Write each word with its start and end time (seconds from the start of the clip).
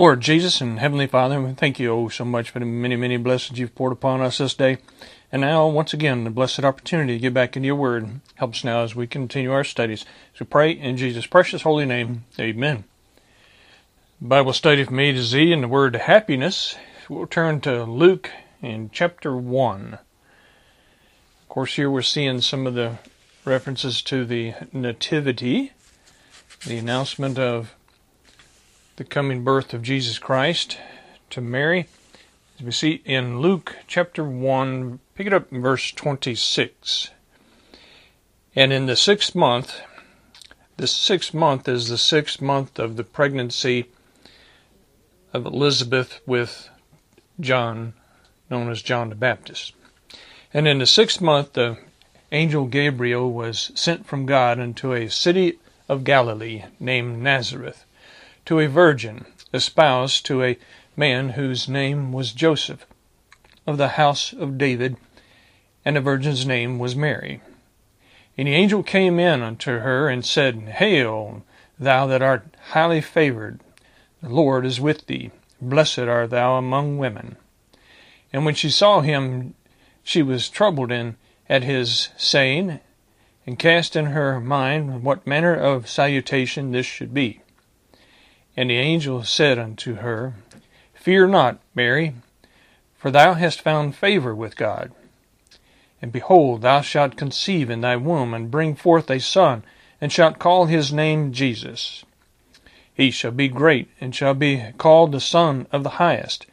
Lord 0.00 0.22
Jesus 0.22 0.62
and 0.62 0.78
Heavenly 0.78 1.06
Father, 1.06 1.42
we 1.42 1.52
thank 1.52 1.78
you 1.78 1.92
oh 1.92 2.08
so 2.08 2.24
much 2.24 2.48
for 2.48 2.58
the 2.58 2.64
many, 2.64 2.96
many 2.96 3.18
blessings 3.18 3.58
you've 3.58 3.74
poured 3.74 3.92
upon 3.92 4.22
us 4.22 4.38
this 4.38 4.54
day. 4.54 4.78
And 5.30 5.42
now, 5.42 5.68
once 5.68 5.92
again, 5.92 6.24
the 6.24 6.30
blessed 6.30 6.64
opportunity 6.64 7.12
to 7.12 7.20
get 7.20 7.34
back 7.34 7.54
into 7.54 7.66
your 7.66 7.76
word. 7.76 8.22
Help 8.36 8.52
us 8.52 8.64
now 8.64 8.82
as 8.82 8.96
we 8.96 9.06
continue 9.06 9.52
our 9.52 9.62
studies. 9.62 10.06
So 10.34 10.46
pray 10.46 10.70
in 10.70 10.96
Jesus' 10.96 11.26
precious 11.26 11.60
holy 11.60 11.84
name. 11.84 12.24
Amen. 12.38 12.84
Bible 14.22 14.54
study 14.54 14.84
from 14.84 14.98
A 15.00 15.12
to 15.12 15.22
Z 15.22 15.52
and 15.52 15.64
the 15.64 15.68
word 15.68 15.94
happiness. 15.94 16.76
We'll 17.10 17.26
turn 17.26 17.60
to 17.60 17.84
Luke 17.84 18.30
in 18.62 18.88
chapter 18.90 19.36
1. 19.36 19.98
Of 21.42 21.48
course, 21.50 21.76
here 21.76 21.90
we're 21.90 22.00
seeing 22.00 22.40
some 22.40 22.66
of 22.66 22.72
the 22.72 22.96
references 23.44 24.00
to 24.04 24.24
the 24.24 24.54
Nativity, 24.72 25.72
the 26.66 26.78
announcement 26.78 27.38
of 27.38 27.74
the 29.00 29.04
coming 29.04 29.42
birth 29.42 29.72
of 29.72 29.80
Jesus 29.80 30.18
Christ 30.18 30.76
to 31.30 31.40
Mary. 31.40 31.88
As 32.58 32.66
we 32.66 32.70
see 32.70 33.00
in 33.06 33.40
Luke 33.40 33.76
chapter 33.86 34.22
1, 34.22 35.00
pick 35.14 35.26
it 35.26 35.32
up 35.32 35.50
in 35.50 35.62
verse 35.62 35.90
26. 35.92 37.08
And 38.54 38.74
in 38.74 38.84
the 38.84 38.96
sixth 38.96 39.34
month, 39.34 39.80
the 40.76 40.86
sixth 40.86 41.32
month 41.32 41.66
is 41.66 41.88
the 41.88 41.96
sixth 41.96 42.42
month 42.42 42.78
of 42.78 42.96
the 42.96 43.02
pregnancy 43.02 43.86
of 45.32 45.46
Elizabeth 45.46 46.20
with 46.26 46.68
John, 47.40 47.94
known 48.50 48.68
as 48.68 48.82
John 48.82 49.08
the 49.08 49.14
Baptist. 49.14 49.72
And 50.52 50.68
in 50.68 50.76
the 50.76 50.84
sixth 50.84 51.22
month, 51.22 51.54
the 51.54 51.78
angel 52.32 52.66
Gabriel 52.66 53.32
was 53.32 53.72
sent 53.74 54.04
from 54.04 54.26
God 54.26 54.58
into 54.58 54.92
a 54.92 55.08
city 55.08 55.58
of 55.88 56.04
Galilee 56.04 56.64
named 56.78 57.22
Nazareth 57.22 57.86
to 58.46 58.60
a 58.60 58.68
virgin 58.68 59.26
espoused 59.52 60.24
to 60.26 60.42
a 60.42 60.58
man 60.96 61.30
whose 61.30 61.68
name 61.68 62.12
was 62.12 62.32
Joseph, 62.32 62.86
of 63.66 63.78
the 63.78 63.88
house 63.88 64.32
of 64.32 64.58
David, 64.58 64.96
and 65.84 65.96
the 65.96 66.00
virgin's 66.00 66.46
name 66.46 66.78
was 66.78 66.94
Mary. 66.96 67.40
And 68.36 68.48
the 68.48 68.54
angel 68.54 68.82
came 68.82 69.18
in 69.18 69.42
unto 69.42 69.78
her 69.78 70.08
and 70.08 70.24
said, 70.24 70.56
Hail, 70.76 71.42
thou 71.78 72.06
that 72.06 72.22
art 72.22 72.56
highly 72.70 73.00
favored, 73.00 73.60
the 74.22 74.28
Lord 74.28 74.64
is 74.66 74.80
with 74.80 75.06
thee. 75.06 75.30
Blessed 75.60 76.00
art 76.00 76.30
thou 76.30 76.56
among 76.56 76.98
women. 76.98 77.36
And 78.32 78.44
when 78.44 78.54
she 78.54 78.70
saw 78.70 79.00
him, 79.00 79.54
she 80.02 80.22
was 80.22 80.48
troubled 80.48 80.92
in, 80.92 81.16
at 81.48 81.64
his 81.64 82.10
saying, 82.16 82.80
and 83.46 83.58
cast 83.58 83.96
in 83.96 84.06
her 84.06 84.40
mind 84.40 85.02
what 85.02 85.26
manner 85.26 85.54
of 85.54 85.88
salutation 85.88 86.70
this 86.70 86.86
should 86.86 87.12
be. 87.12 87.40
And 88.60 88.68
the 88.68 88.76
angel 88.76 89.24
said 89.24 89.58
unto 89.58 89.94
her, 89.94 90.34
Fear 90.92 91.28
not, 91.28 91.60
Mary, 91.74 92.16
for 92.94 93.10
thou 93.10 93.32
hast 93.32 93.62
found 93.62 93.96
favor 93.96 94.34
with 94.34 94.54
God. 94.54 94.92
And 96.02 96.12
behold, 96.12 96.60
thou 96.60 96.82
shalt 96.82 97.16
conceive 97.16 97.70
in 97.70 97.80
thy 97.80 97.96
womb, 97.96 98.34
and 98.34 98.50
bring 98.50 98.74
forth 98.74 99.10
a 99.10 99.18
son, 99.18 99.62
and 99.98 100.12
shalt 100.12 100.38
call 100.38 100.66
his 100.66 100.92
name 100.92 101.32
Jesus. 101.32 102.04
He 102.92 103.10
shall 103.10 103.30
be 103.30 103.48
great, 103.48 103.88
and 103.98 104.14
shall 104.14 104.34
be 104.34 104.62
called 104.76 105.12
the 105.12 105.20
Son 105.20 105.66
of 105.72 105.82
the 105.82 105.96
Highest. 105.96 106.44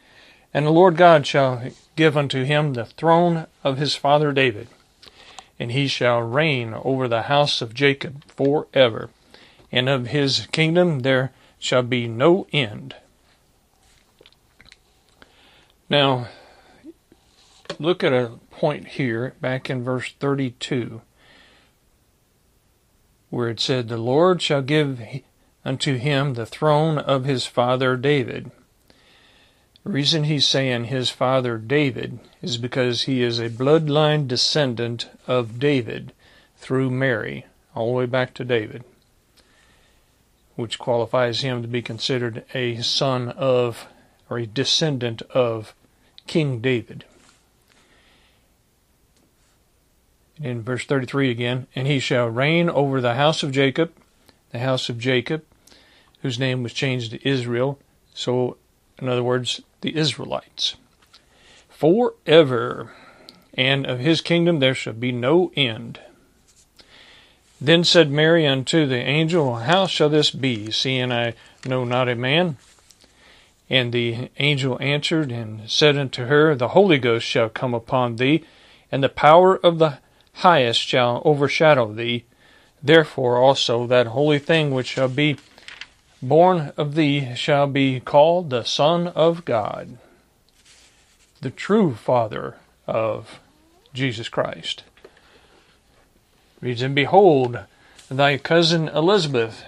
And 0.54 0.64
the 0.64 0.70
Lord 0.70 0.96
God 0.96 1.26
shall 1.26 1.62
give 1.94 2.16
unto 2.16 2.42
him 2.42 2.72
the 2.72 2.86
throne 2.86 3.46
of 3.62 3.76
his 3.76 3.94
father 3.94 4.32
David. 4.32 4.68
And 5.58 5.72
he 5.72 5.86
shall 5.86 6.22
reign 6.22 6.72
over 6.72 7.06
the 7.06 7.24
house 7.24 7.60
of 7.60 7.74
Jacob 7.74 8.24
for 8.28 8.66
ever, 8.72 9.10
and 9.70 9.90
of 9.90 10.06
his 10.06 10.46
kingdom 10.52 11.00
there 11.00 11.32
shall 11.58 11.82
be 11.82 12.06
no 12.06 12.46
end. 12.52 12.94
Now, 15.90 16.28
look 17.78 18.04
at 18.04 18.12
a 18.12 18.38
point 18.50 18.88
here 18.88 19.34
back 19.40 19.70
in 19.70 19.82
verse 19.82 20.12
32 20.18 21.00
where 23.30 23.48
it 23.48 23.60
said, 23.60 23.88
The 23.88 23.98
Lord 23.98 24.40
shall 24.40 24.62
give 24.62 25.00
unto 25.64 25.96
him 25.96 26.34
the 26.34 26.46
throne 26.46 26.96
of 26.98 27.24
his 27.24 27.46
father 27.46 27.96
David. 27.96 28.50
The 29.84 29.90
reason 29.90 30.24
he's 30.24 30.46
saying 30.46 30.84
his 30.84 31.10
father 31.10 31.58
David 31.58 32.20
is 32.40 32.56
because 32.56 33.02
he 33.02 33.22
is 33.22 33.38
a 33.38 33.50
bloodline 33.50 34.26
descendant 34.26 35.08
of 35.26 35.58
David 35.58 36.12
through 36.56 36.90
Mary, 36.90 37.46
all 37.74 37.88
the 37.88 37.92
way 37.92 38.06
back 38.06 38.34
to 38.34 38.44
David 38.44 38.82
which 40.58 40.76
qualifies 40.76 41.42
him 41.42 41.62
to 41.62 41.68
be 41.68 41.80
considered 41.80 42.44
a 42.52 42.82
son 42.82 43.28
of 43.28 43.86
or 44.28 44.38
a 44.38 44.46
descendant 44.46 45.22
of 45.30 45.72
King 46.26 46.58
David. 46.58 47.04
In 50.42 50.62
verse 50.62 50.84
33 50.84 51.30
again, 51.30 51.68
and 51.76 51.86
he 51.86 52.00
shall 52.00 52.26
reign 52.26 52.68
over 52.68 53.00
the 53.00 53.14
house 53.14 53.44
of 53.44 53.52
Jacob, 53.52 53.92
the 54.50 54.58
house 54.58 54.88
of 54.88 54.98
Jacob, 54.98 55.44
whose 56.22 56.40
name 56.40 56.64
was 56.64 56.72
changed 56.72 57.12
to 57.12 57.28
Israel. 57.28 57.78
So, 58.12 58.56
in 59.00 59.08
other 59.08 59.22
words, 59.22 59.60
the 59.82 59.96
Israelites. 59.96 60.74
Forever, 61.68 62.90
and 63.54 63.86
of 63.86 64.00
his 64.00 64.20
kingdom 64.20 64.58
there 64.58 64.74
shall 64.74 64.92
be 64.92 65.12
no 65.12 65.52
end. 65.54 66.00
Then 67.60 67.82
said 67.82 68.10
Mary 68.10 68.46
unto 68.46 68.86
the 68.86 68.98
angel, 68.98 69.56
How 69.56 69.86
shall 69.86 70.08
this 70.08 70.30
be, 70.30 70.70
seeing 70.70 71.10
I 71.10 71.34
know 71.66 71.84
not 71.84 72.08
a 72.08 72.14
man? 72.14 72.56
And 73.68 73.92
the 73.92 74.30
angel 74.38 74.78
answered 74.80 75.32
and 75.32 75.68
said 75.68 75.96
unto 75.96 76.26
her, 76.26 76.54
The 76.54 76.68
Holy 76.68 76.98
Ghost 76.98 77.26
shall 77.26 77.48
come 77.48 77.74
upon 77.74 78.16
thee, 78.16 78.44
and 78.92 79.02
the 79.02 79.08
power 79.08 79.56
of 79.56 79.78
the 79.78 79.98
highest 80.34 80.80
shall 80.80 81.20
overshadow 81.24 81.92
thee. 81.92 82.24
Therefore 82.82 83.38
also 83.38 83.86
that 83.88 84.08
holy 84.08 84.38
thing 84.38 84.70
which 84.70 84.86
shall 84.86 85.08
be 85.08 85.36
born 86.22 86.72
of 86.76 86.94
thee 86.94 87.34
shall 87.34 87.66
be 87.66 88.00
called 88.00 88.50
the 88.50 88.64
Son 88.64 89.08
of 89.08 89.44
God, 89.44 89.98
the 91.40 91.50
true 91.50 91.94
Father 91.94 92.56
of 92.86 93.40
Jesus 93.92 94.28
Christ. 94.28 94.84
Reads, 96.60 96.82
And 96.82 96.94
behold, 96.94 97.60
thy 98.10 98.36
cousin 98.36 98.88
Elizabeth, 98.88 99.64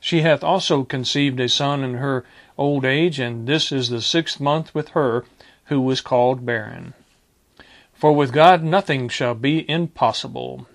she 0.00 0.22
hath 0.22 0.42
also 0.42 0.82
conceived 0.82 1.38
a 1.38 1.48
son 1.48 1.84
in 1.84 1.94
her 1.94 2.24
old 2.58 2.84
age, 2.84 3.20
and 3.20 3.46
this 3.46 3.70
is 3.70 3.88
the 3.88 4.02
sixth 4.02 4.40
month 4.40 4.74
with 4.74 4.90
her, 4.90 5.24
who 5.66 5.80
was 5.80 6.00
called 6.00 6.44
barren. 6.44 6.94
For 7.94 8.12
with 8.12 8.32
God 8.32 8.64
nothing 8.64 9.08
shall 9.08 9.34
be 9.34 9.68
impossible. 9.70 10.66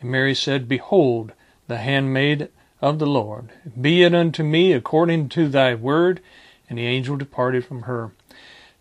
And 0.00 0.10
Mary 0.10 0.34
said, 0.34 0.68
Behold, 0.68 1.32
the 1.66 1.78
handmaid 1.78 2.50
of 2.82 2.98
the 2.98 3.06
Lord, 3.06 3.48
be 3.80 4.02
it 4.02 4.14
unto 4.14 4.42
me 4.42 4.72
according 4.72 5.30
to 5.30 5.48
thy 5.48 5.74
word. 5.74 6.20
And 6.68 6.78
the 6.78 6.86
angel 6.86 7.16
departed 7.16 7.64
from 7.64 7.82
her. 7.82 8.10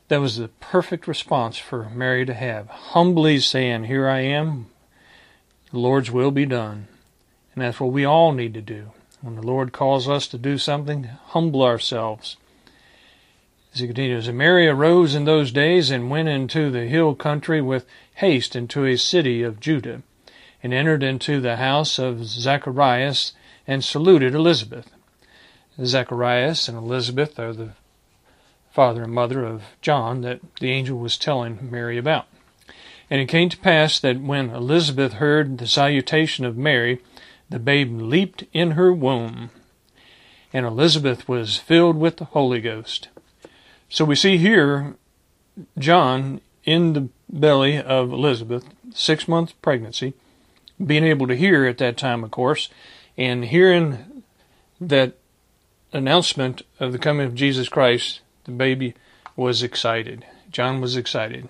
That 0.10 0.20
was 0.20 0.36
the 0.36 0.50
perfect 0.50 1.08
response 1.08 1.58
for 1.58 1.90
Mary 1.90 2.26
to 2.26 2.34
have, 2.34 2.68
humbly 2.68 3.40
saying, 3.40 3.86
Here 3.86 4.10
I 4.10 4.20
am, 4.20 4.68
the 5.72 5.80
Lord's 5.80 6.12
will 6.12 6.32
be 6.32 6.46
done. 6.46 6.88
And 7.54 7.64
that's 7.64 7.80
what 7.80 7.92
we 7.92 8.06
all 8.06 8.32
need 8.32 8.54
to 8.54 8.62
do. 8.62 8.92
When 9.22 9.36
the 9.36 9.42
Lord 9.42 9.74
calls 9.74 10.08
us 10.08 10.28
to 10.28 10.38
do 10.38 10.58
something, 10.58 11.06
humble 11.06 11.64
ourselves. 11.64 12.38
As 13.74 13.80
he 13.80 13.88
continues, 13.88 14.28
and 14.28 14.38
Mary 14.38 14.68
arose 14.68 15.16
in 15.16 15.26
those 15.26 15.52
days 15.52 15.90
and 15.92 16.10
went 16.10 16.30
into 16.30 16.70
the 16.70 16.86
hill 16.86 17.16
country 17.16 17.62
with 17.62 17.86
haste 18.16 18.56
into 18.56 18.86
a 18.86 18.98
city 18.98 19.44
of 19.44 19.60
Judah, 19.60 20.02
and 20.64 20.74
entered 20.74 21.04
into 21.04 21.42
the 21.42 21.58
house 21.58 22.00
of 22.00 22.26
Zacharias, 22.26 23.34
and 23.68 23.84
saluted 23.84 24.34
Elizabeth. 24.34 24.92
Zacharias 25.84 26.68
and 26.68 26.78
Elizabeth 26.78 27.38
are 27.40 27.54
the 27.54 27.72
father 28.72 29.04
and 29.04 29.14
mother 29.14 29.44
of 29.44 29.64
John 29.82 30.22
that 30.22 30.40
the 30.60 30.72
angel 30.72 30.98
was 30.98 31.18
telling 31.18 31.70
Mary 31.70 31.98
about. 31.98 32.28
And 33.10 33.22
it 33.22 33.28
came 33.28 33.50
to 33.50 33.58
pass 33.58 34.00
that 34.00 34.20
when 34.20 34.50
Elizabeth 34.50 35.14
heard 35.14 35.58
the 35.58 35.68
salutation 35.68 36.46
of 36.46 36.58
Mary, 36.58 37.02
the 37.50 37.60
babe 37.60 38.02
leaped 38.02 38.44
in 38.52 38.72
her 38.72 38.92
womb, 38.92 39.50
and 40.52 40.66
Elizabeth 40.66 41.28
was 41.28 41.58
filled 41.58 41.98
with 41.98 42.18
the 42.18 42.26
Holy 42.26 42.60
Ghost. 42.60 43.08
So 43.90 44.04
we 44.04 44.16
see 44.16 44.38
here 44.38 44.96
John 45.78 46.42
in 46.66 46.94
the 46.94 47.10
belly 47.30 47.78
of 47.82 48.12
Elizabeth, 48.12 48.66
six 48.94 49.28
months 49.28 49.54
pregnancy, 49.62 50.14
being 50.86 51.06
able 51.06 51.28
to 51.28 51.36
hear 51.36 51.66
at 51.66 51.78
that 51.78 51.98
time, 51.98 52.24
of 52.24 52.32
course, 52.32 52.70
and 53.18 53.46
hearing 53.46 54.24
that 54.80 55.18
announcement 55.94 56.62
of 56.80 56.92
the 56.92 57.00
coming 57.00 57.26
of 57.26 57.36
Jesus 57.36 57.70
Christ, 57.70 58.20
the 58.44 58.52
baby 58.52 58.94
was 59.36 59.64
excited. 59.64 60.26
John 60.52 60.82
was 60.82 60.98
excited. 60.98 61.48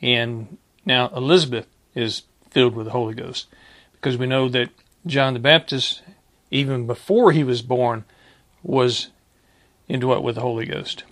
And 0.00 0.58
now 0.84 1.08
Elizabeth 1.08 1.66
is 1.94 2.22
filled 2.50 2.74
with 2.74 2.86
the 2.86 2.92
Holy 2.92 3.14
Ghost 3.14 3.46
because 3.92 4.16
we 4.16 4.26
know 4.26 4.48
that 4.48 4.70
John 5.06 5.34
the 5.34 5.40
Baptist, 5.40 6.02
even 6.50 6.86
before 6.86 7.32
he 7.32 7.44
was 7.44 7.62
born, 7.62 8.04
was 8.62 9.08
indwelt 9.88 10.22
with 10.22 10.36
the 10.36 10.42
Holy 10.42 10.66
Ghost. 10.66 11.04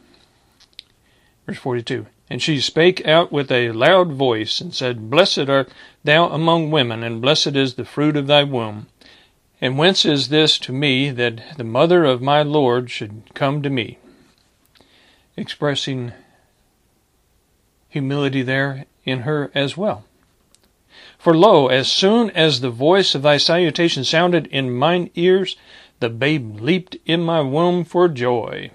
Verse 1.46 1.58
42. 1.58 2.06
And 2.28 2.42
she 2.42 2.60
spake 2.60 3.06
out 3.06 3.30
with 3.30 3.52
a 3.52 3.70
loud 3.70 4.12
voice, 4.12 4.60
and 4.60 4.74
said, 4.74 5.10
Blessed 5.10 5.48
art 5.48 5.70
thou 6.02 6.28
among 6.28 6.72
women, 6.72 7.04
and 7.04 7.22
blessed 7.22 7.54
is 7.54 7.74
the 7.74 7.84
fruit 7.84 8.16
of 8.16 8.26
thy 8.26 8.42
womb. 8.42 8.88
And 9.60 9.78
whence 9.78 10.04
is 10.04 10.28
this 10.28 10.58
to 10.60 10.72
me 10.72 11.10
that 11.10 11.56
the 11.56 11.64
mother 11.64 12.04
of 12.04 12.20
my 12.20 12.42
Lord 12.42 12.90
should 12.90 13.22
come 13.34 13.62
to 13.62 13.70
me? 13.70 13.98
Expressing 15.36 16.12
humility 17.88 18.42
there 18.42 18.86
in 19.04 19.20
her 19.20 19.50
as 19.54 19.76
well. 19.76 20.04
For 21.18 21.36
lo, 21.36 21.68
as 21.68 21.90
soon 21.90 22.30
as 22.30 22.60
the 22.60 22.70
voice 22.70 23.14
of 23.14 23.22
thy 23.22 23.36
salutation 23.36 24.04
sounded 24.04 24.46
in 24.48 24.76
mine 24.76 25.10
ears, 25.14 25.56
the 26.00 26.10
babe 26.10 26.60
leaped 26.60 26.96
in 27.06 27.22
my 27.22 27.40
womb 27.40 27.84
for 27.84 28.08
joy. 28.08 28.70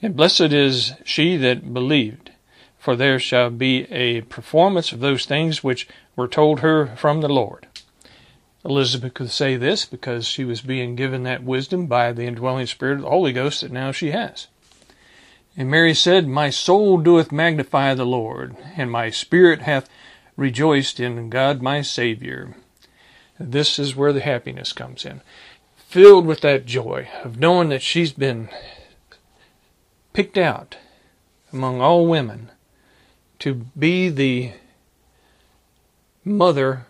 And 0.00 0.14
blessed 0.14 0.52
is 0.52 0.92
she 1.04 1.36
that 1.38 1.74
believed, 1.74 2.30
for 2.78 2.96
there 2.96 3.18
shall 3.18 3.50
be 3.50 3.90
a 3.92 4.20
performance 4.22 4.92
of 4.92 5.00
those 5.00 5.26
things 5.26 5.64
which 5.64 5.88
were 6.14 6.28
told 6.28 6.60
her 6.60 6.94
from 6.96 7.20
the 7.20 7.28
Lord. 7.28 7.66
Elizabeth 8.64 9.14
could 9.14 9.30
say 9.30 9.56
this 9.56 9.84
because 9.84 10.26
she 10.26 10.44
was 10.44 10.60
being 10.60 10.96
given 10.96 11.22
that 11.22 11.42
wisdom 11.42 11.86
by 11.86 12.12
the 12.12 12.24
indwelling 12.24 12.66
Spirit 12.66 12.96
of 12.96 13.02
the 13.02 13.10
Holy 13.10 13.32
Ghost 13.32 13.60
that 13.60 13.72
now 13.72 13.92
she 13.92 14.10
has. 14.10 14.48
And 15.56 15.70
Mary 15.70 15.94
said, 15.94 16.28
My 16.28 16.50
soul 16.50 16.98
doeth 16.98 17.32
magnify 17.32 17.94
the 17.94 18.04
Lord, 18.04 18.56
and 18.76 18.90
my 18.90 19.10
spirit 19.10 19.62
hath 19.62 19.88
rejoiced 20.36 21.00
in 21.00 21.30
God 21.30 21.62
my 21.62 21.80
Savior. 21.80 22.56
This 23.38 23.78
is 23.78 23.96
where 23.96 24.12
the 24.12 24.20
happiness 24.20 24.72
comes 24.72 25.04
in. 25.04 25.22
Filled 25.76 26.26
with 26.26 26.40
that 26.42 26.66
joy 26.66 27.08
of 27.24 27.38
knowing 27.38 27.70
that 27.70 27.82
she's 27.82 28.12
been 28.12 28.48
picked 30.12 30.36
out 30.36 30.76
among 31.52 31.80
all 31.80 32.06
women 32.06 32.50
to 33.38 33.54
be 33.78 34.08
the 34.08 34.52
mother, 36.24 36.86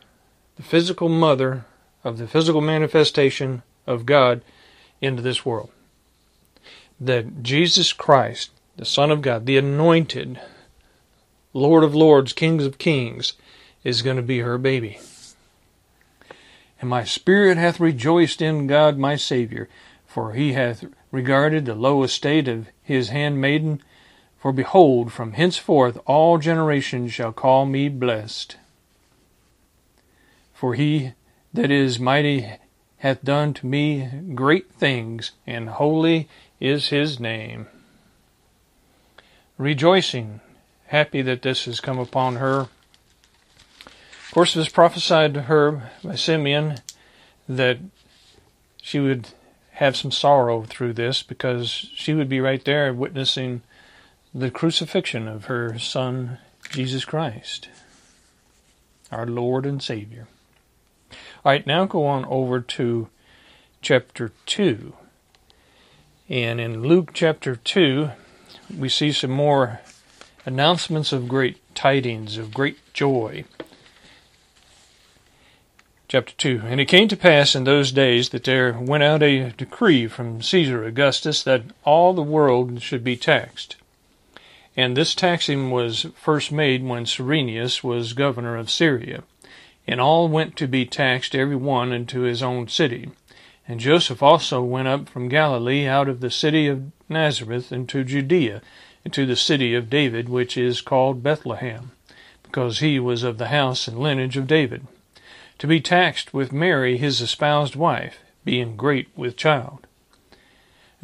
the 0.56 0.62
physical 0.62 1.08
mother 1.08 1.64
of 2.02 2.18
the 2.18 2.26
physical 2.26 2.60
manifestation 2.60 3.62
of 3.86 4.06
God 4.06 4.42
into 5.00 5.22
this 5.22 5.44
world. 5.44 5.70
That 6.98 7.42
Jesus 7.42 7.92
Christ, 7.92 8.50
the 8.76 8.84
Son 8.84 9.10
of 9.10 9.22
God, 9.22 9.46
the 9.46 9.56
anointed 9.56 10.40
Lord 11.52 11.82
of 11.82 11.94
Lords, 11.94 12.32
Kings 12.32 12.66
of 12.66 12.78
Kings, 12.78 13.32
is 13.82 14.02
going 14.02 14.16
to 14.16 14.22
be 14.22 14.40
her 14.40 14.58
baby. 14.58 14.98
And 16.80 16.90
my 16.90 17.04
spirit 17.04 17.56
hath 17.56 17.80
rejoiced 17.80 18.42
in 18.42 18.66
God 18.66 18.98
my 18.98 19.16
Saviour, 19.16 19.68
for 20.06 20.32
he 20.34 20.52
hath 20.52 20.84
regarded 21.10 21.64
the 21.64 21.74
low 21.74 22.02
estate 22.02 22.48
of 22.48 22.68
his 22.82 23.08
handmaiden. 23.08 23.82
For 24.38 24.52
behold, 24.52 25.12
from 25.12 25.32
henceforth 25.32 25.98
all 26.04 26.36
generations 26.36 27.12
shall 27.12 27.32
call 27.32 27.64
me 27.64 27.88
blessed. 27.88 28.56
For 30.52 30.74
he 30.74 31.12
that 31.54 31.70
is 31.70 31.98
mighty 31.98 32.58
hath 32.98 33.22
done 33.24 33.54
to 33.54 33.66
me 33.66 34.08
great 34.34 34.70
things, 34.72 35.32
and 35.46 35.70
holy 35.70 36.28
is 36.60 36.88
his 36.88 37.18
name. 37.18 37.66
Rejoicing, 39.58 40.40
happy 40.88 41.22
that 41.22 41.42
this 41.42 41.64
has 41.64 41.80
come 41.80 41.98
upon 41.98 42.36
her. 42.36 42.68
Of 43.86 44.30
course, 44.32 44.54
it 44.54 44.58
was 44.58 44.68
prophesied 44.68 45.32
to 45.34 45.42
her 45.42 45.90
by 46.04 46.14
Simeon 46.16 46.78
that 47.48 47.78
she 48.82 49.00
would 49.00 49.28
have 49.72 49.96
some 49.96 50.10
sorrow 50.10 50.64
through 50.64 50.92
this 50.92 51.22
because 51.22 51.70
she 51.70 52.12
would 52.12 52.28
be 52.28 52.40
right 52.40 52.64
there 52.64 52.92
witnessing 52.92 53.62
the 54.34 54.50
crucifixion 54.50 55.26
of 55.26 55.46
her 55.46 55.78
son, 55.78 56.38
Jesus 56.70 57.06
Christ, 57.06 57.70
our 59.10 59.26
Lord 59.26 59.64
and 59.64 59.82
Savior. 59.82 60.26
All 61.10 61.52
right, 61.52 61.66
now 61.66 61.86
go 61.86 62.04
on 62.06 62.26
over 62.26 62.60
to 62.60 63.08
chapter 63.80 64.32
2. 64.44 64.92
And 66.28 66.60
in 66.60 66.82
Luke 66.82 67.10
chapter 67.14 67.56
2, 67.56 68.10
we 68.74 68.88
see 68.88 69.12
some 69.12 69.30
more 69.30 69.80
announcements 70.44 71.12
of 71.12 71.28
great 71.28 71.58
tidings, 71.74 72.38
of 72.38 72.54
great 72.54 72.78
joy. 72.92 73.44
Chapter 76.08 76.34
2 76.34 76.62
And 76.66 76.80
it 76.80 76.86
came 76.86 77.08
to 77.08 77.16
pass 77.16 77.54
in 77.54 77.64
those 77.64 77.90
days 77.90 78.28
that 78.28 78.44
there 78.44 78.72
went 78.74 79.02
out 79.02 79.22
a 79.22 79.50
decree 79.50 80.06
from 80.06 80.40
Caesar 80.40 80.84
Augustus 80.84 81.42
that 81.42 81.62
all 81.84 82.14
the 82.14 82.22
world 82.22 82.80
should 82.80 83.02
be 83.02 83.16
taxed. 83.16 83.76
And 84.76 84.96
this 84.96 85.14
taxing 85.14 85.70
was 85.70 86.06
first 86.14 86.52
made 86.52 86.84
when 86.84 87.06
Cyrenius 87.06 87.82
was 87.82 88.12
governor 88.12 88.56
of 88.56 88.70
Syria. 88.70 89.24
And 89.88 90.00
all 90.00 90.28
went 90.28 90.56
to 90.56 90.66
be 90.66 90.84
taxed 90.84 91.34
every 91.34 91.56
one 91.56 91.92
into 91.92 92.20
his 92.20 92.42
own 92.42 92.68
city. 92.68 93.10
And 93.68 93.80
Joseph 93.80 94.22
also 94.22 94.62
went 94.62 94.88
up 94.88 95.08
from 95.08 95.28
Galilee 95.28 95.86
out 95.86 96.08
of 96.08 96.20
the 96.20 96.30
city 96.30 96.68
of 96.68 96.92
Nazareth 97.08 97.72
into 97.72 98.04
Judea, 98.04 98.62
into 99.04 99.26
the 99.26 99.36
city 99.36 99.74
of 99.74 99.90
David, 99.90 100.28
which 100.28 100.56
is 100.56 100.80
called 100.80 101.22
Bethlehem, 101.22 101.92
because 102.42 102.78
he 102.78 102.98
was 102.98 103.22
of 103.22 103.38
the 103.38 103.48
house 103.48 103.88
and 103.88 103.98
lineage 103.98 104.36
of 104.36 104.46
David 104.46 104.86
to 105.58 105.66
be 105.66 105.80
taxed 105.80 106.34
with 106.34 106.52
Mary, 106.52 106.98
his 106.98 107.20
espoused 107.20 107.76
wife, 107.76 108.18
being 108.44 108.76
great 108.76 109.08
with 109.16 109.36
child. 109.36 109.86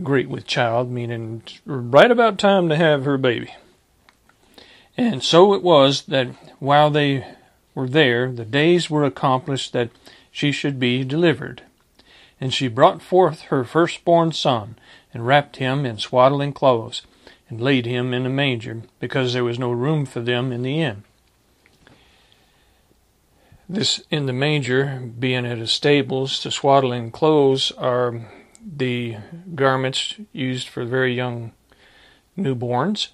Great 0.03 0.29
with 0.29 0.47
child, 0.47 0.91
meaning 0.91 1.43
right 1.65 2.11
about 2.11 2.39
time 2.39 2.69
to 2.69 2.77
have 2.77 3.05
her 3.05 3.19
baby. 3.19 3.55
And 4.97 5.23
so 5.23 5.55
it 5.55 5.63
was 5.63 6.03
that 6.03 6.29
while 6.59 6.91
they 6.91 7.27
were 7.75 7.89
there, 7.89 8.31
the 8.31 8.45
days 8.45 8.91
were 8.91 9.05
accomplished 9.05 9.73
that 9.73 9.91
she 10.31 10.53
should 10.53 10.79
be 10.79 11.05
delivered. 11.05 11.63
And 12.43 12.53
she 12.53 12.67
brought 12.67 13.01
forth 13.01 13.43
her 13.43 13.63
firstborn 13.63 14.33
son, 14.33 14.75
and 15.15 15.25
wrapped 15.25 15.59
him 15.59 15.87
in 15.87 15.99
swaddling 15.99 16.53
clothes, 16.53 17.03
and 17.49 17.61
laid 17.61 17.87
him 17.87 18.13
in 18.13 18.27
a 18.27 18.29
manger, 18.29 18.83
because 18.99 19.33
there 19.33 19.45
was 19.45 19.61
no 19.61 19.71
room 19.71 20.05
for 20.05 20.19
them 20.19 20.51
in 20.51 20.63
the 20.63 20.83
inn. 20.83 21.05
This 23.69 24.03
in 24.11 24.27
the 24.27 24.33
manger, 24.33 25.09
being 25.17 25.47
at 25.47 25.61
a 25.61 25.69
stables, 25.69 26.43
the 26.43 26.51
swaddling 26.51 27.13
clothes 27.13 27.71
are 27.79 28.21
the 28.61 29.19
garments 29.55 30.17
used 30.33 30.67
for 30.67 30.85
very 30.85 31.15
young 31.15 31.53
newborns 32.37 33.11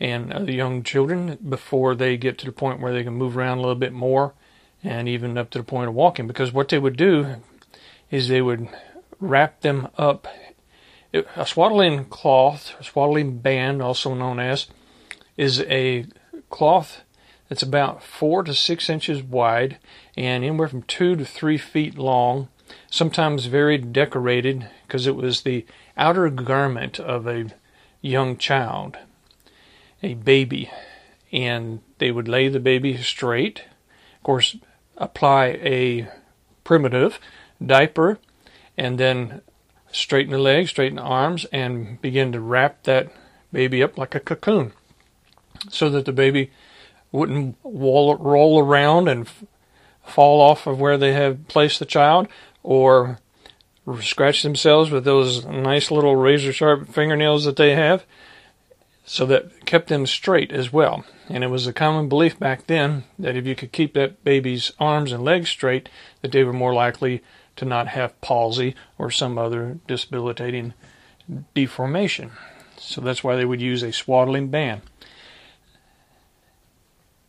and 0.00 0.32
other 0.32 0.50
young 0.50 0.82
children 0.82 1.38
before 1.48 1.94
they 1.94 2.16
get 2.16 2.36
to 2.38 2.46
the 2.46 2.52
point 2.52 2.80
where 2.80 2.92
they 2.92 3.04
can 3.04 3.14
move 3.14 3.36
around 3.36 3.58
a 3.58 3.60
little 3.60 3.76
bit 3.76 3.92
more 3.92 4.34
and 4.82 5.08
even 5.08 5.38
up 5.38 5.50
to 5.50 5.58
the 5.58 5.64
point 5.64 5.88
of 5.88 5.94
walking. 5.94 6.26
Because 6.26 6.52
what 6.52 6.68
they 6.68 6.78
would 6.80 6.96
do 6.96 7.36
is 8.10 8.28
they 8.28 8.42
would 8.42 8.68
wrap 9.18 9.60
them 9.60 9.88
up. 9.96 10.26
A 11.12 11.46
swaddling 11.46 12.04
cloth, 12.04 12.74
a 12.78 12.84
swaddling 12.84 13.38
band, 13.38 13.82
also 13.82 14.14
known 14.14 14.38
as, 14.38 14.68
is 15.36 15.60
a 15.62 16.06
cloth 16.50 17.02
that's 17.48 17.62
about 17.62 18.02
four 18.02 18.44
to 18.44 18.54
six 18.54 18.88
inches 18.88 19.22
wide 19.22 19.78
and 20.16 20.44
anywhere 20.44 20.68
from 20.68 20.82
two 20.82 21.16
to 21.16 21.24
three 21.24 21.58
feet 21.58 21.98
long, 21.98 22.48
sometimes 22.88 23.46
very 23.46 23.76
decorated 23.76 24.70
because 24.86 25.06
it 25.06 25.16
was 25.16 25.42
the 25.42 25.66
outer 25.96 26.30
garment 26.30 27.00
of 27.00 27.26
a 27.26 27.46
young 28.00 28.36
child, 28.36 28.96
a 30.02 30.14
baby. 30.14 30.70
And 31.32 31.80
they 31.98 32.12
would 32.12 32.28
lay 32.28 32.48
the 32.48 32.60
baby 32.60 32.96
straight, 32.98 33.64
of 34.16 34.22
course, 34.22 34.56
apply 34.96 35.46
a 35.46 36.08
primitive 36.62 37.18
diaper, 37.64 38.18
and 38.76 38.98
then 38.98 39.42
straighten 39.92 40.32
the 40.32 40.38
legs, 40.38 40.70
straighten 40.70 40.96
the 40.96 41.02
arms, 41.02 41.44
and 41.52 42.00
begin 42.00 42.32
to 42.32 42.40
wrap 42.40 42.82
that 42.84 43.12
baby 43.52 43.82
up 43.82 43.98
like 43.98 44.14
a 44.14 44.20
cocoon 44.20 44.72
so 45.68 45.90
that 45.90 46.04
the 46.04 46.12
baby 46.12 46.50
wouldn't 47.12 47.56
roll, 47.64 48.16
roll 48.16 48.60
around 48.60 49.08
and 49.08 49.26
f- 49.26 49.44
fall 50.04 50.40
off 50.40 50.66
of 50.66 50.80
where 50.80 50.96
they 50.96 51.12
have 51.12 51.46
placed 51.48 51.78
the 51.78 51.84
child 51.84 52.28
or 52.62 53.18
scratch 54.00 54.42
themselves 54.42 54.90
with 54.90 55.04
those 55.04 55.44
nice 55.46 55.90
little 55.90 56.16
razor 56.16 56.52
sharp 56.52 56.88
fingernails 56.88 57.44
that 57.44 57.56
they 57.56 57.74
have. 57.74 58.04
So 59.04 59.26
that 59.26 59.66
kept 59.66 59.88
them 59.88 60.06
straight 60.06 60.52
as 60.52 60.72
well. 60.72 61.04
And 61.28 61.42
it 61.42 61.48
was 61.48 61.66
a 61.66 61.72
common 61.72 62.08
belief 62.08 62.38
back 62.38 62.68
then 62.68 63.04
that 63.18 63.36
if 63.36 63.44
you 63.44 63.56
could 63.56 63.72
keep 63.72 63.94
that 63.94 64.22
baby's 64.22 64.70
arms 64.78 65.10
and 65.10 65.24
legs 65.24 65.50
straight, 65.50 65.88
that 66.22 66.30
they 66.30 66.44
were 66.44 66.52
more 66.52 66.72
likely 66.72 67.22
to 67.60 67.66
not 67.66 67.88
have 67.88 68.18
palsy 68.22 68.74
or 68.96 69.10
some 69.10 69.36
other 69.36 69.78
debilitating 69.86 70.72
deformation. 71.52 72.30
So 72.78 73.02
that's 73.02 73.22
why 73.22 73.36
they 73.36 73.44
would 73.44 73.60
use 73.60 73.82
a 73.82 73.92
swaddling 73.92 74.48
band. 74.48 74.80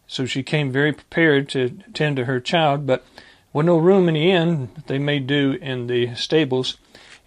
So 0.08 0.26
she 0.26 0.42
came 0.42 0.72
very 0.72 0.94
prepared 0.94 1.50
to 1.50 1.82
tend 1.94 2.16
to 2.16 2.24
her 2.24 2.40
child, 2.40 2.88
but 2.88 3.06
with 3.52 3.66
no 3.66 3.78
room 3.78 4.08
in 4.08 4.14
the 4.14 4.32
inn, 4.32 4.70
they 4.88 5.00
made 5.00 5.28
do 5.28 5.58
in 5.62 5.88
the 5.88 6.16
stables. 6.16 6.78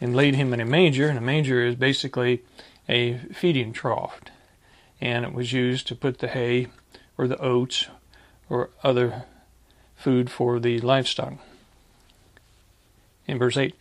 and 0.01 0.15
laid 0.15 0.35
him 0.35 0.53
in 0.53 0.61
a 0.61 0.65
manger. 0.65 1.09
And 1.09 1.19
a 1.19 1.23
manger 1.23 1.65
is 1.65 1.77
basically 1.77 2.43
a 2.89 3.19
feeding 3.33 3.73
trough, 3.73 4.21
and 5.01 5.25
it 5.25 5.33
was 5.33 5.53
used 5.53 5.87
to 5.89 5.95
put 5.97 6.19
the 6.19 6.29
hay 6.29 6.69
or 7.17 7.27
the 7.27 7.39
oats 7.39 7.87
or 8.51 8.71
other 8.83 9.25
food 9.97 10.31
for 10.31 10.61
the 10.61 10.79
livestock. 10.81 11.35
In 13.27 13.39
verse 13.39 13.57
8, 13.57 13.75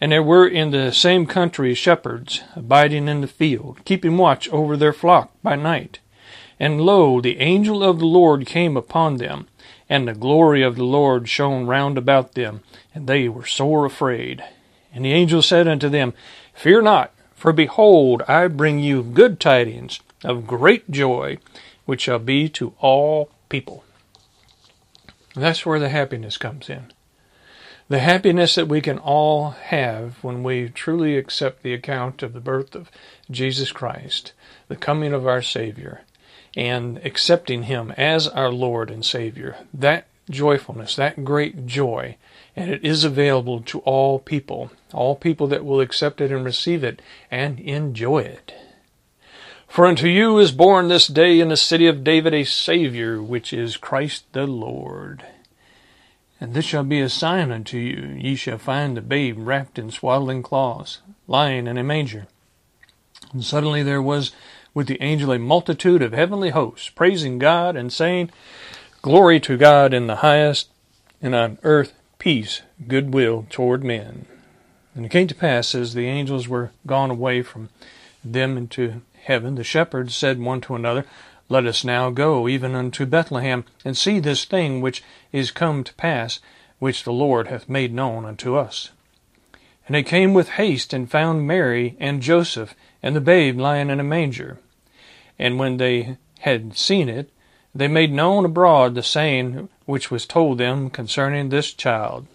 and 0.00 0.12
there 0.12 0.22
were 0.22 0.46
in 0.46 0.70
the 0.70 0.92
same 0.92 1.26
country 1.26 1.74
shepherds 1.74 2.42
abiding 2.54 3.08
in 3.08 3.20
the 3.20 3.26
field, 3.26 3.84
keeping 3.84 4.16
watch 4.16 4.48
over 4.50 4.76
their 4.76 4.92
flock 4.92 5.32
by 5.42 5.56
night. 5.56 5.98
And 6.60 6.80
lo, 6.80 7.20
the 7.20 7.38
angel 7.40 7.82
of 7.82 7.98
the 7.98 8.06
Lord 8.06 8.46
came 8.46 8.76
upon 8.76 9.16
them, 9.16 9.48
and 9.88 10.06
the 10.06 10.14
glory 10.14 10.62
of 10.62 10.76
the 10.76 10.84
Lord 10.84 11.28
shone 11.28 11.66
round 11.66 11.98
about 11.98 12.32
them, 12.32 12.62
and 12.94 13.06
they 13.06 13.28
were 13.28 13.46
sore 13.46 13.84
afraid. 13.84 14.44
And 14.92 15.04
the 15.04 15.12
angel 15.12 15.42
said 15.42 15.68
unto 15.68 15.88
them, 15.88 16.14
Fear 16.54 16.82
not, 16.82 17.12
for 17.34 17.52
behold, 17.52 18.22
I 18.26 18.48
bring 18.48 18.78
you 18.80 19.02
good 19.02 19.38
tidings 19.38 20.00
of 20.24 20.46
great 20.46 20.90
joy, 20.90 21.38
which 21.86 22.02
shall 22.02 22.18
be 22.18 22.48
to 22.50 22.74
all 22.80 23.30
people. 23.48 23.84
That's 25.34 25.64
where 25.64 25.78
the 25.78 25.88
happiness 25.88 26.36
comes 26.36 26.68
in. 26.68 26.92
The 27.88 28.00
happiness 28.00 28.54
that 28.56 28.68
we 28.68 28.82
can 28.82 28.98
all 28.98 29.50
have 29.50 30.22
when 30.22 30.42
we 30.42 30.68
truly 30.68 31.16
accept 31.16 31.62
the 31.62 31.72
account 31.72 32.22
of 32.22 32.34
the 32.34 32.40
birth 32.40 32.74
of 32.74 32.90
Jesus 33.30 33.72
Christ, 33.72 34.32
the 34.68 34.76
coming 34.76 35.14
of 35.14 35.26
our 35.26 35.40
Savior, 35.40 36.02
and 36.54 36.98
accepting 36.98 37.62
Him 37.62 37.92
as 37.92 38.28
our 38.28 38.50
Lord 38.50 38.90
and 38.90 39.02
Savior. 39.02 39.56
That 39.72 40.06
joyfulness, 40.28 40.96
that 40.96 41.24
great 41.24 41.66
joy, 41.66 42.16
and 42.54 42.70
it 42.70 42.84
is 42.84 43.04
available 43.04 43.62
to 43.62 43.78
all 43.80 44.18
people, 44.18 44.70
all 44.92 45.16
people 45.16 45.46
that 45.46 45.64
will 45.64 45.80
accept 45.80 46.20
it 46.20 46.30
and 46.30 46.44
receive 46.44 46.84
it 46.84 47.00
and 47.30 47.58
enjoy 47.58 48.18
it. 48.18 48.52
For 49.66 49.86
unto 49.86 50.08
you 50.08 50.38
is 50.38 50.52
born 50.52 50.88
this 50.88 51.06
day 51.06 51.40
in 51.40 51.48
the 51.48 51.56
city 51.56 51.86
of 51.86 52.04
David 52.04 52.34
a 52.34 52.44
Savior, 52.44 53.22
which 53.22 53.52
is 53.54 53.78
Christ 53.78 54.24
the 54.32 54.46
Lord. 54.46 55.24
And 56.40 56.54
this 56.54 56.64
shall 56.64 56.84
be 56.84 57.00
a 57.00 57.08
sign 57.08 57.50
unto 57.50 57.76
you 57.78 58.16
ye 58.18 58.36
shall 58.36 58.58
find 58.58 58.96
the 58.96 59.00
babe 59.00 59.36
wrapped 59.38 59.78
in 59.78 59.90
swaddling 59.90 60.42
cloths, 60.42 61.00
lying 61.26 61.66
in 61.66 61.76
a 61.76 61.82
manger. 61.82 62.26
And 63.32 63.44
suddenly 63.44 63.82
there 63.82 64.02
was 64.02 64.32
with 64.74 64.86
the 64.86 65.02
angel 65.02 65.32
a 65.32 65.38
multitude 65.38 66.02
of 66.02 66.12
heavenly 66.12 66.50
hosts, 66.50 66.88
praising 66.88 67.38
God 67.38 67.76
and 67.76 67.92
saying, 67.92 68.30
Glory 69.02 69.40
to 69.40 69.56
God 69.56 69.92
in 69.92 70.06
the 70.06 70.16
highest, 70.16 70.68
and 71.20 71.34
on 71.34 71.58
earth 71.62 71.94
peace, 72.18 72.62
goodwill 72.86 73.46
toward 73.50 73.82
men. 73.82 74.26
And 74.94 75.06
it 75.06 75.10
came 75.10 75.26
to 75.28 75.34
pass, 75.34 75.74
as 75.74 75.94
the 75.94 76.06
angels 76.06 76.48
were 76.48 76.70
gone 76.86 77.10
away 77.10 77.42
from 77.42 77.68
them 78.24 78.56
into 78.56 79.02
heaven, 79.22 79.54
the 79.54 79.64
shepherds 79.64 80.16
said 80.16 80.40
one 80.40 80.60
to 80.62 80.74
another, 80.74 81.04
let 81.48 81.66
us 81.66 81.84
now 81.84 82.10
go 82.10 82.46
even 82.48 82.74
unto 82.74 83.06
Bethlehem, 83.06 83.64
and 83.84 83.96
see 83.96 84.18
this 84.18 84.44
thing 84.44 84.80
which 84.80 85.02
is 85.32 85.50
come 85.50 85.82
to 85.84 85.94
pass, 85.94 86.40
which 86.78 87.04
the 87.04 87.12
Lord 87.12 87.48
hath 87.48 87.68
made 87.68 87.92
known 87.92 88.24
unto 88.24 88.56
us. 88.56 88.90
And 89.86 89.94
they 89.94 90.02
came 90.02 90.34
with 90.34 90.50
haste, 90.50 90.92
and 90.92 91.10
found 91.10 91.46
Mary 91.46 91.96
and 91.98 92.20
Joseph, 92.20 92.74
and 93.02 93.16
the 93.16 93.20
babe 93.20 93.58
lying 93.58 93.88
in 93.88 94.00
a 94.00 94.04
manger. 94.04 94.58
And 95.38 95.58
when 95.58 95.78
they 95.78 96.18
had 96.40 96.76
seen 96.76 97.08
it, 97.08 97.30
they 97.74 97.88
made 97.88 98.12
known 98.12 98.44
abroad 98.44 98.94
the 98.94 99.02
saying 99.02 99.68
which 99.86 100.10
was 100.10 100.26
told 100.26 100.58
them 100.58 100.90
concerning 100.90 101.48
this 101.48 101.72
child. 101.72 102.26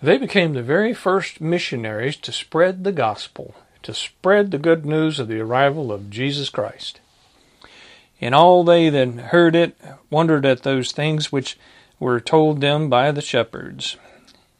They 0.00 0.16
became 0.16 0.54
the 0.54 0.62
very 0.62 0.94
first 0.94 1.40
missionaries 1.40 2.16
to 2.16 2.32
spread 2.32 2.84
the 2.84 2.92
gospel, 2.92 3.54
to 3.82 3.92
spread 3.92 4.50
the 4.50 4.58
good 4.58 4.86
news 4.86 5.18
of 5.18 5.28
the 5.28 5.40
arrival 5.40 5.92
of 5.92 6.10
Jesus 6.10 6.50
Christ. 6.50 7.00
And 8.22 8.36
all 8.36 8.62
they 8.62 8.88
that 8.88 9.14
heard 9.14 9.56
it 9.56 9.76
wondered 10.08 10.46
at 10.46 10.62
those 10.62 10.92
things 10.92 11.32
which 11.32 11.58
were 11.98 12.20
told 12.20 12.60
them 12.60 12.88
by 12.88 13.10
the 13.10 13.20
shepherds. 13.20 13.96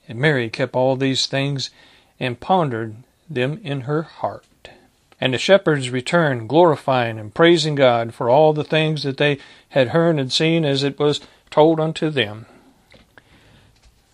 And 0.08 0.18
Mary 0.18 0.50
kept 0.50 0.74
all 0.74 0.96
these 0.96 1.26
things 1.26 1.70
and 2.18 2.40
pondered 2.40 2.96
them 3.30 3.60
in 3.62 3.82
her 3.82 4.02
heart. 4.02 4.70
And 5.20 5.32
the 5.32 5.38
shepherds 5.38 5.90
returned, 5.90 6.48
glorifying 6.48 7.20
and 7.20 7.32
praising 7.32 7.76
God 7.76 8.12
for 8.12 8.28
all 8.28 8.52
the 8.52 8.64
things 8.64 9.04
that 9.04 9.18
they 9.18 9.38
had 9.68 9.90
heard 9.90 10.18
and 10.18 10.32
seen 10.32 10.64
as 10.64 10.82
it 10.82 10.98
was 10.98 11.20
told 11.48 11.78
unto 11.78 12.10
them. 12.10 12.46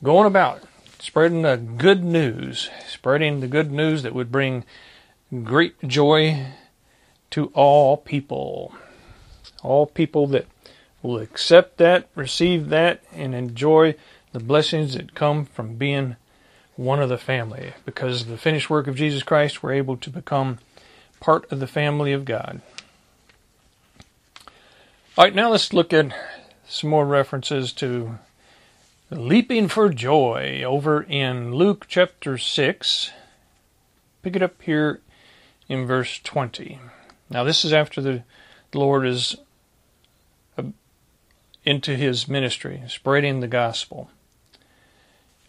Going 0.04 0.26
about, 0.26 0.62
spreading 0.98 1.40
the 1.40 1.56
good 1.56 2.04
news, 2.04 2.68
spreading 2.86 3.40
the 3.40 3.48
good 3.48 3.72
news 3.72 4.02
that 4.02 4.14
would 4.14 4.30
bring 4.30 4.66
great 5.42 5.88
joy 5.88 6.48
to 7.30 7.46
all 7.54 7.96
people. 7.96 8.74
All 9.62 9.86
people 9.86 10.26
that 10.28 10.46
will 11.02 11.18
accept 11.18 11.78
that, 11.78 12.08
receive 12.14 12.68
that, 12.68 13.02
and 13.12 13.34
enjoy 13.34 13.94
the 14.32 14.40
blessings 14.40 14.94
that 14.94 15.14
come 15.14 15.44
from 15.44 15.74
being 15.76 16.16
one 16.76 17.00
of 17.00 17.08
the 17.08 17.18
family. 17.18 17.72
Because 17.84 18.22
of 18.22 18.28
the 18.28 18.38
finished 18.38 18.70
work 18.70 18.86
of 18.86 18.96
Jesus 18.96 19.22
Christ, 19.22 19.62
we're 19.62 19.72
able 19.72 19.96
to 19.96 20.10
become 20.10 20.58
part 21.20 21.50
of 21.50 21.60
the 21.60 21.66
family 21.66 22.12
of 22.12 22.24
God. 22.24 22.60
All 25.16 25.24
right, 25.24 25.34
now 25.34 25.50
let's 25.50 25.72
look 25.72 25.92
at 25.92 26.12
some 26.68 26.90
more 26.90 27.06
references 27.06 27.72
to 27.74 28.18
leaping 29.10 29.68
for 29.68 29.88
joy 29.88 30.62
over 30.64 31.02
in 31.02 31.54
Luke 31.54 31.86
chapter 31.88 32.38
6. 32.38 33.10
Pick 34.22 34.36
it 34.36 34.42
up 34.42 34.62
here 34.62 35.00
in 35.68 35.86
verse 35.86 36.20
20. 36.22 36.78
Now, 37.30 37.42
this 37.42 37.64
is 37.64 37.72
after 37.72 38.00
the 38.00 38.22
Lord 38.72 39.06
is 39.06 39.36
into 41.68 41.96
his 41.96 42.26
ministry, 42.26 42.82
spreading 42.88 43.40
the 43.40 43.46
gospel. 43.46 44.10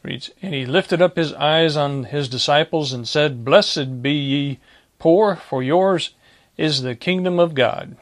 Reads, 0.04 0.30
and 0.42 0.54
he 0.54 0.66
lifted 0.66 1.02
up 1.02 1.16
his 1.16 1.32
eyes 1.32 1.78
on 1.78 2.04
his 2.04 2.28
disciples 2.28 2.92
and 2.92 3.08
said, 3.08 3.46
Blessed 3.46 4.02
be 4.02 4.12
ye 4.12 4.60
poor, 4.98 5.38
for 5.38 5.64
yours 5.64 6.10
is 6.58 6.82
the 6.82 6.94
kingdom 6.94 7.40
of 7.40 7.54
God. 7.54 7.96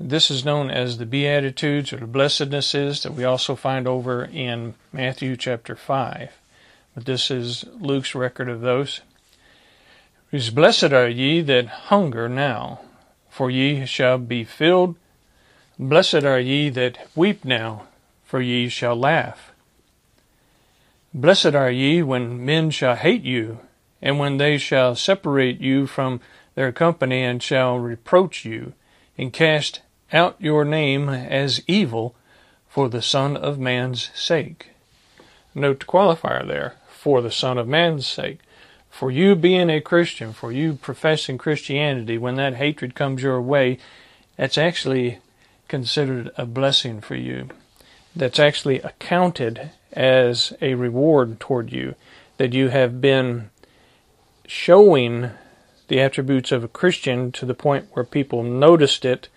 This 0.00 0.28
is 0.28 0.44
known 0.44 0.72
as 0.72 0.98
the 0.98 1.06
Beatitudes 1.06 1.92
or 1.92 1.98
the 1.98 2.06
blessednesses 2.08 3.04
that 3.04 3.14
we 3.14 3.22
also 3.22 3.54
find 3.54 3.86
over 3.86 4.24
in 4.24 4.74
Matthew 4.92 5.36
chapter 5.36 5.76
5. 5.76 6.32
But 6.96 7.04
this 7.04 7.30
is 7.30 7.64
Luke's 7.78 8.16
record 8.16 8.48
of 8.48 8.60
those. 8.60 9.02
Whose 10.32 10.50
blessed 10.50 10.92
are 10.92 11.08
ye 11.08 11.42
that 11.42 11.66
hunger 11.66 12.28
now, 12.28 12.80
for 13.30 13.52
ye 13.52 13.86
shall 13.86 14.18
be 14.18 14.42
filled. 14.42 14.96
Blessed 15.88 16.22
are 16.22 16.38
ye 16.38 16.68
that 16.68 17.08
weep 17.16 17.44
now, 17.44 17.88
for 18.22 18.40
ye 18.40 18.68
shall 18.68 18.94
laugh. 18.94 19.50
Blessed 21.12 21.56
are 21.56 21.72
ye 21.72 22.04
when 22.04 22.44
men 22.44 22.70
shall 22.70 22.94
hate 22.94 23.24
you, 23.24 23.58
and 24.00 24.16
when 24.16 24.36
they 24.36 24.58
shall 24.58 24.94
separate 24.94 25.60
you 25.60 25.88
from 25.88 26.20
their 26.54 26.70
company, 26.70 27.24
and 27.24 27.42
shall 27.42 27.80
reproach 27.80 28.44
you, 28.44 28.74
and 29.18 29.32
cast 29.32 29.80
out 30.12 30.36
your 30.38 30.64
name 30.64 31.08
as 31.08 31.64
evil 31.66 32.14
for 32.68 32.88
the 32.88 33.02
Son 33.02 33.36
of 33.36 33.58
Man's 33.58 34.08
sake. 34.14 34.68
Note 35.52 35.80
the 35.80 35.86
qualifier 35.86 36.46
there, 36.46 36.76
for 36.88 37.20
the 37.20 37.32
Son 37.32 37.58
of 37.58 37.66
Man's 37.66 38.06
sake. 38.06 38.38
For 38.88 39.10
you 39.10 39.34
being 39.34 39.68
a 39.68 39.80
Christian, 39.80 40.32
for 40.32 40.52
you 40.52 40.74
professing 40.74 41.38
Christianity, 41.38 42.18
when 42.18 42.36
that 42.36 42.54
hatred 42.54 42.94
comes 42.94 43.24
your 43.24 43.42
way, 43.42 43.78
that's 44.36 44.56
actually 44.56 45.18
considered 45.72 46.30
a 46.36 46.44
blessing 46.44 47.00
for 47.00 47.14
you, 47.14 47.48
that's 48.14 48.38
actually 48.38 48.78
accounted 48.80 49.70
as 49.94 50.52
a 50.60 50.74
reward 50.74 51.40
toward 51.40 51.72
you, 51.72 51.94
that 52.36 52.52
you 52.52 52.68
have 52.68 53.00
been 53.00 53.48
showing 54.46 55.30
the 55.88 55.98
attributes 55.98 56.52
of 56.52 56.62
a 56.62 56.68
Christian 56.68 57.32
to 57.32 57.46
the 57.46 57.54
point 57.54 57.88
where 57.92 58.04
people 58.04 58.42
noticed 58.42 59.06
it 59.06 59.30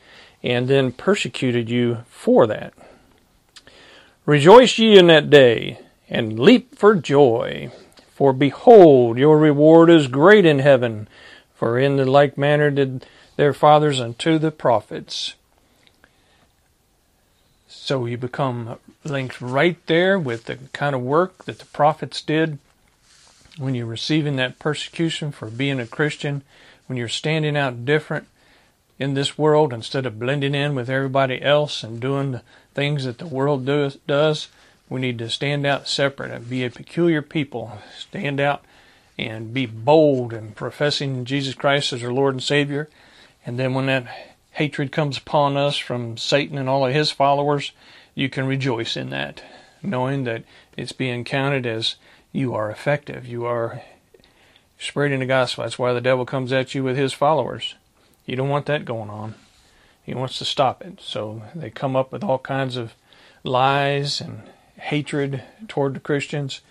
and 0.43 0.67
then 0.67 0.91
persecuted 0.91 1.69
you 1.69 1.99
for 2.09 2.45
that. 2.47 2.73
Rejoice 4.25 4.77
ye 4.77 4.97
in 4.97 5.07
that 5.07 5.29
day, 5.29 5.79
and 6.09 6.37
leap 6.37 6.75
for 6.75 6.95
joy, 6.95 7.71
for 8.13 8.33
behold, 8.33 9.17
your 9.17 9.39
reward 9.39 9.89
is 9.89 10.09
great 10.09 10.45
in 10.45 10.59
heaven, 10.59 11.07
for 11.53 11.79
in 11.79 11.95
the 11.95 12.03
like 12.03 12.37
manner 12.37 12.69
did 12.69 13.05
their 13.37 13.53
fathers 13.53 14.01
unto 14.01 14.37
the 14.37 14.51
prophets. 14.51 15.35
So 17.85 18.07
you 18.07 18.17
become 18.17 18.79
linked 19.03 19.39
right 19.39 19.77
there 19.85 20.17
with 20.17 20.45
the 20.45 20.55
kind 20.73 20.95
of 20.95 21.01
work 21.03 21.45
that 21.45 21.59
the 21.59 21.65
prophets 21.65 22.19
did 22.19 22.57
when 23.59 23.75
you're 23.75 23.85
receiving 23.85 24.37
that 24.37 24.57
persecution 24.57 25.31
for 25.31 25.51
being 25.51 25.79
a 25.79 25.85
Christian, 25.85 26.41
when 26.87 26.97
you're 26.97 27.07
standing 27.07 27.55
out 27.55 27.85
different 27.85 28.25
in 28.97 29.13
this 29.13 29.37
world 29.37 29.71
instead 29.71 30.07
of 30.07 30.17
blending 30.17 30.55
in 30.55 30.73
with 30.73 30.89
everybody 30.89 31.39
else 31.43 31.83
and 31.83 31.99
doing 31.99 32.31
the 32.31 32.41
things 32.73 33.03
that 33.03 33.19
the 33.19 33.27
world 33.27 33.67
does, 33.67 33.99
does 34.07 34.47
we 34.89 34.99
need 34.99 35.19
to 35.19 35.29
stand 35.29 35.63
out 35.63 35.87
separate 35.87 36.31
and 36.31 36.49
be 36.49 36.65
a 36.65 36.71
peculiar 36.71 37.21
people. 37.21 37.77
Stand 37.99 38.39
out 38.39 38.65
and 39.15 39.53
be 39.53 39.67
bold 39.67 40.33
in 40.33 40.53
professing 40.53 41.23
Jesus 41.23 41.53
Christ 41.53 41.93
as 41.93 42.03
our 42.03 42.11
Lord 42.11 42.33
and 42.33 42.41
Savior. 42.41 42.89
And 43.45 43.59
then 43.59 43.75
when 43.75 43.85
that 43.85 44.34
hatred 44.55 44.89
comes 44.89 45.17
upon 45.17 45.57
us 45.57 45.77
from 45.77 46.15
Satan 46.15 46.57
and 46.57 46.69
all 46.69 46.85
of 46.85 46.93
his 46.93 47.11
followers, 47.11 47.73
you 48.13 48.29
can 48.29 48.47
rejoice 48.47 48.95
in 48.95 49.09
that, 49.09 49.43
knowing 49.83 50.23
that 50.23 50.43
it's 50.77 50.93
being 50.93 51.25
counted 51.25 51.65
as 51.65 51.95
you 52.31 52.53
are 52.53 52.71
effective. 52.71 53.27
You 53.27 53.45
are 53.45 53.81
spreading 54.79 55.19
the 55.19 55.25
gospel. 55.25 55.65
That's 55.65 55.77
why 55.77 55.91
the 55.91 55.99
devil 55.99 56.25
comes 56.25 56.53
at 56.53 56.73
you 56.73 56.85
with 56.85 56.95
his 56.95 57.11
followers. 57.11 57.75
You 58.25 58.37
don't 58.37 58.47
want 58.47 58.65
that 58.67 58.85
going 58.85 59.09
on. 59.09 59.35
He 60.01 60.13
wants 60.13 60.37
to 60.37 60.45
stop 60.45 60.81
it. 60.81 61.01
So 61.01 61.43
they 61.53 61.69
come 61.69 61.97
up 61.97 62.13
with 62.13 62.23
all 62.23 62.39
kinds 62.39 62.77
of 62.77 62.93
lies 63.43 64.21
and 64.21 64.43
hatred 64.77 65.43
toward 65.67 65.95
the 65.95 65.99
Christians, 65.99 66.61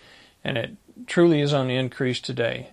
and 0.42 0.56
it 0.56 0.70
truly 1.06 1.42
is 1.42 1.52
on 1.52 1.68
the 1.68 1.76
increase 1.76 2.20
today. 2.20 2.70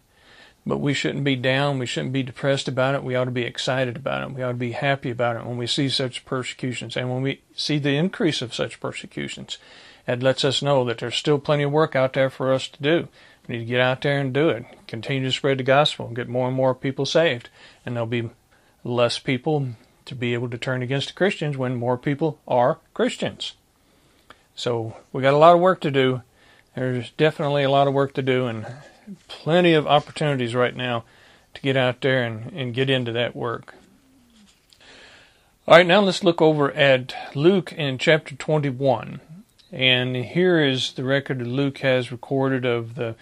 But 0.65 0.77
we 0.77 0.93
shouldn't 0.93 1.23
be 1.23 1.35
down. 1.35 1.79
We 1.79 1.87
shouldn't 1.87 2.13
be 2.13 2.21
depressed 2.21 2.67
about 2.67 2.93
it. 2.93 3.03
We 3.03 3.15
ought 3.15 3.25
to 3.25 3.31
be 3.31 3.43
excited 3.43 3.95
about 3.95 4.23
it. 4.23 4.35
We 4.35 4.43
ought 4.43 4.49
to 4.49 4.53
be 4.53 4.73
happy 4.73 5.09
about 5.09 5.35
it 5.35 5.45
when 5.45 5.57
we 5.57 5.65
see 5.65 5.89
such 5.89 6.23
persecutions 6.23 6.95
and 6.95 7.09
when 7.09 7.23
we 7.23 7.41
see 7.55 7.79
the 7.79 7.95
increase 7.95 8.41
of 8.43 8.53
such 8.53 8.79
persecutions. 8.79 9.57
It 10.07 10.21
lets 10.21 10.45
us 10.45 10.61
know 10.61 10.85
that 10.85 10.99
there's 10.99 11.15
still 11.15 11.39
plenty 11.39 11.63
of 11.63 11.71
work 11.71 11.95
out 11.95 12.13
there 12.13 12.29
for 12.29 12.53
us 12.53 12.67
to 12.67 12.81
do. 12.81 13.07
We 13.47 13.55
need 13.55 13.61
to 13.61 13.65
get 13.65 13.81
out 13.81 14.01
there 14.01 14.19
and 14.19 14.33
do 14.33 14.49
it. 14.49 14.65
Continue 14.87 15.23
to 15.23 15.31
spread 15.31 15.57
the 15.57 15.63
gospel, 15.63 16.07
and 16.07 16.15
get 16.15 16.27
more 16.27 16.47
and 16.47 16.55
more 16.55 16.75
people 16.75 17.05
saved, 17.05 17.49
and 17.85 17.95
there'll 17.95 18.07
be 18.07 18.29
less 18.83 19.19
people 19.19 19.69
to 20.05 20.15
be 20.15 20.33
able 20.33 20.49
to 20.49 20.57
turn 20.57 20.81
against 20.83 21.07
the 21.07 21.13
Christians 21.13 21.57
when 21.57 21.75
more 21.75 21.97
people 21.97 22.39
are 22.47 22.79
Christians. 22.93 23.53
So 24.55 24.97
we 25.11 25.21
got 25.21 25.33
a 25.33 25.37
lot 25.37 25.55
of 25.55 25.61
work 25.61 25.81
to 25.81 25.91
do. 25.91 26.21
There's 26.75 27.11
definitely 27.11 27.63
a 27.63 27.69
lot 27.69 27.87
of 27.87 27.93
work 27.93 28.13
to 28.13 28.21
do 28.21 28.47
and 28.47 28.65
plenty 29.27 29.73
of 29.73 29.87
opportunities 29.87 30.55
right 30.55 30.75
now 30.75 31.03
to 31.53 31.61
get 31.61 31.77
out 31.77 32.01
there 32.01 32.23
and, 32.23 32.51
and 32.53 32.73
get 32.73 32.89
into 32.89 33.11
that 33.11 33.35
work. 33.35 33.75
All 35.67 35.77
right, 35.77 35.85
now 35.85 36.01
let's 36.01 36.23
look 36.23 36.41
over 36.41 36.71
at 36.71 37.13
Luke 37.35 37.71
in 37.73 37.97
chapter 37.97 38.35
21. 38.35 39.21
And 39.71 40.15
here 40.15 40.59
is 40.59 40.93
the 40.93 41.03
record 41.03 41.39
that 41.39 41.47
Luke 41.47 41.77
has 41.79 42.11
recorded 42.11 42.65
of 42.65 42.95
the 42.95 43.15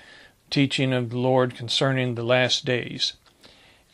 teaching 0.49 0.93
of 0.93 1.09
the 1.09 1.19
Lord 1.19 1.55
concerning 1.55 2.15
the 2.15 2.23
last 2.23 2.65
days. 2.65 3.13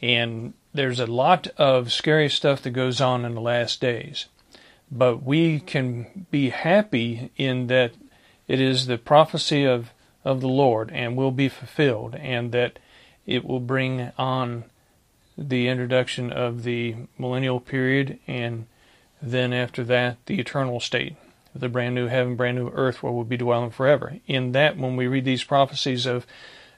And 0.02 0.54
there's 0.74 1.00
a 1.00 1.06
lot 1.06 1.48
of 1.58 1.92
scary 1.92 2.30
stuff 2.30 2.62
that 2.62 2.72
goes 2.72 3.02
on 3.02 3.26
in 3.26 3.36
the 3.36 3.42
last 3.42 3.82
days. 3.82 4.28
But 4.92 5.24
we 5.24 5.60
can 5.60 6.28
be 6.32 6.50
happy 6.50 7.32
in 7.38 7.68
that 7.68 7.94
it 8.48 8.62
is 8.62 8.86
the 8.86 8.98
prophecy 8.98 9.66
of, 9.66 9.92
of 10.26 10.42
the 10.42 10.50
Lord 10.50 10.92
and 10.92 11.16
will 11.16 11.32
be 11.32 11.48
fulfilled, 11.48 12.16
and 12.16 12.52
that 12.52 12.80
it 13.26 13.46
will 13.46 13.62
bring 13.62 14.12
on 14.18 14.66
the 15.38 15.68
introduction 15.70 16.32
of 16.32 16.64
the 16.64 16.96
millennial 17.18 17.62
period, 17.62 18.20
and 18.28 18.66
then 19.22 19.54
after 19.54 19.84
that, 19.86 20.18
the 20.26 20.40
eternal 20.40 20.80
state 20.80 21.16
the 21.56 21.70
brand 21.70 21.96
new 21.96 22.08
heaven, 22.08 22.36
brand 22.36 22.58
new 22.58 22.70
earth 22.70 23.02
where 23.02 23.12
we'll 23.12 23.24
be 23.24 23.38
dwelling 23.38 23.72
forever. 23.72 24.18
In 24.28 24.52
that, 24.52 24.78
when 24.78 24.96
we 24.96 25.08
read 25.08 25.26
these 25.26 25.44
prophecies 25.44 26.06
of 26.06 26.28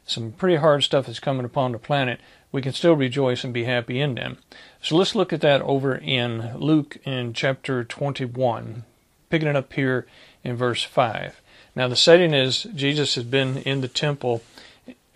some 0.05 0.31
pretty 0.31 0.57
hard 0.57 0.83
stuff 0.83 1.07
that's 1.07 1.19
coming 1.19 1.45
upon 1.45 1.71
the 1.71 1.79
planet, 1.79 2.21
we 2.51 2.61
can 2.61 2.71
still 2.71 2.93
rejoice 2.93 3.43
and 3.43 3.53
be 3.53 3.65
happy 3.65 3.99
in 3.99 4.15
them. 4.15 4.37
So 4.81 4.95
let's 4.95 5.15
look 5.15 5.33
at 5.33 5.41
that 5.41 5.61
over 5.63 5.95
in 5.95 6.57
Luke 6.57 6.97
in 7.03 7.33
chapter 7.33 7.83
21, 7.83 8.85
picking 9.29 9.47
it 9.47 9.55
up 9.55 9.73
here 9.73 10.05
in 10.43 10.55
verse 10.55 10.83
5. 10.83 11.41
Now, 11.77 11.87
the 11.87 11.95
setting 11.95 12.33
is 12.33 12.63
Jesus 12.73 13.13
has 13.13 13.23
been 13.23 13.57
in 13.57 13.81
the 13.81 13.87
temple 13.87 14.41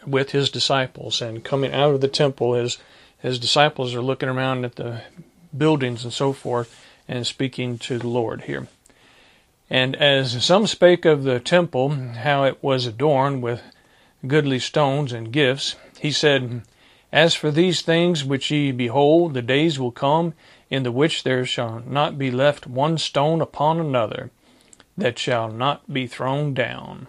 with 0.06 0.30
his 0.30 0.52
disciples, 0.52 1.20
and 1.20 1.44
coming 1.44 1.74
out 1.74 1.96
of 1.96 2.02
the 2.02 2.08
temple, 2.08 2.54
his, 2.54 2.78
his 3.18 3.40
disciples 3.40 3.96
are 3.96 4.02
looking 4.04 4.30
around 4.30 4.64
at 4.64 4.76
the 4.76 5.02
buildings 5.58 6.04
and 6.04 6.14
so 6.14 6.34
forth 6.34 6.80
and 7.08 7.26
speaking 7.26 7.80
to 7.80 7.98
the 7.98 8.08
Lord 8.08 8.42
here. 8.42 8.68
And 9.72 9.96
as 9.96 10.46
some 10.46 10.68
spake 10.68 11.04
of 11.04 11.24
the 11.24 11.40
temple, 11.40 11.90
how 11.90 12.44
it 12.44 12.62
was 12.62 12.86
adorned 12.86 13.42
with 13.42 13.64
goodly 14.28 14.60
stones 14.60 15.12
and 15.12 15.34
gifts, 15.34 15.78
he 16.00 16.12
said, 16.12 16.62
As 17.12 17.34
for 17.34 17.50
these 17.50 17.82
things 17.82 18.24
which 18.24 18.52
ye 18.52 18.72
behold, 18.72 19.34
the 19.34 19.42
days 19.42 19.80
will 19.80 19.90
come 19.90 20.36
in 20.70 20.84
the 20.84 20.92
which 20.92 21.24
there 21.24 21.44
shall 21.44 21.82
not 21.88 22.20
be 22.20 22.30
left 22.30 22.68
one 22.68 23.00
stone 23.00 23.42
upon 23.42 23.80
another 23.80 24.30
that 24.98 25.18
shall 25.18 25.50
not 25.50 25.92
be 25.92 26.08
thrown 26.08 26.54
down. 26.54 27.08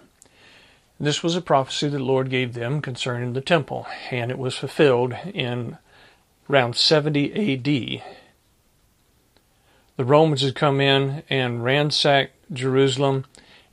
This 1.01 1.23
was 1.23 1.35
a 1.35 1.40
prophecy 1.40 1.88
that 1.88 1.99
the 1.99 2.05
Lord 2.05 2.31
gave 2.31 2.55
them 2.55 2.81
concerning 2.81 3.33
the 3.33 3.40
temple, 3.40 3.87
and 4.11 4.31
it 4.31 4.38
was 4.38 4.57
fulfilled 4.57 5.14
in 5.35 5.79
around 6.49 6.77
70 6.77 7.33
AD. 7.55 8.03
The 9.97 10.05
Romans 10.05 10.42
had 10.42 10.55
come 10.55 10.81
in 10.81 11.23
and 11.29 11.64
ransacked 11.64 12.35
Jerusalem 12.53 13.25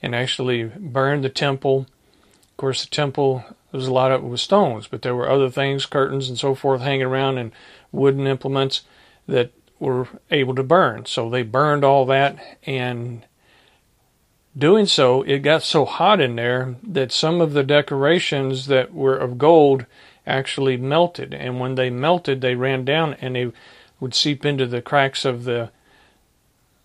and 0.02 0.16
actually 0.16 0.64
burned 0.64 1.24
the 1.24 1.30
temple. 1.30 1.88
Of 2.52 2.58
course, 2.58 2.84
the 2.84 2.90
temple 2.90 3.44
was 3.72 3.88
a 3.88 3.94
lot 3.94 4.12
of 4.12 4.34
it 4.34 4.38
stones, 4.38 4.88
but 4.88 5.02
there 5.02 5.16
were 5.16 5.30
other 5.30 5.50
things, 5.50 5.86
curtains 5.86 6.30
and 6.30 6.38
so 6.38 6.56
forth, 6.56 6.82
hanging 6.82 7.06
around 7.06 7.38
and 7.38 7.52
wooden 7.92 8.28
implements 8.28 8.82
that 9.28 9.52
were 9.80 10.08
able 10.32 10.56
to 10.56 10.64
burn. 10.64 11.06
So 11.06 11.30
they 11.30 11.44
burned 11.44 11.84
all 11.84 12.06
that, 12.08 12.38
and 12.66 13.24
doing 14.58 14.86
so, 14.86 15.22
it 15.24 15.40
got 15.40 15.64
so 15.64 15.86
hot 15.86 16.20
in 16.20 16.36
there 16.36 16.76
that 16.84 17.12
some 17.12 17.42
of 17.42 17.54
the 17.54 17.64
decorations 17.64 18.68
that 18.68 18.94
were 18.94 19.18
of 19.18 19.38
gold 19.38 19.86
actually 20.26 20.78
melted. 20.78 21.34
And 21.34 21.60
when 21.60 21.76
they 21.76 21.90
melted, 21.90 22.42
they 22.42 22.56
ran 22.56 22.86
down 22.86 23.16
and 23.16 23.36
they 23.36 23.52
would 24.00 24.14
seep 24.14 24.46
into 24.46 24.66
the 24.66 24.82
cracks 24.82 25.26
of 25.26 25.44
the 25.44 25.72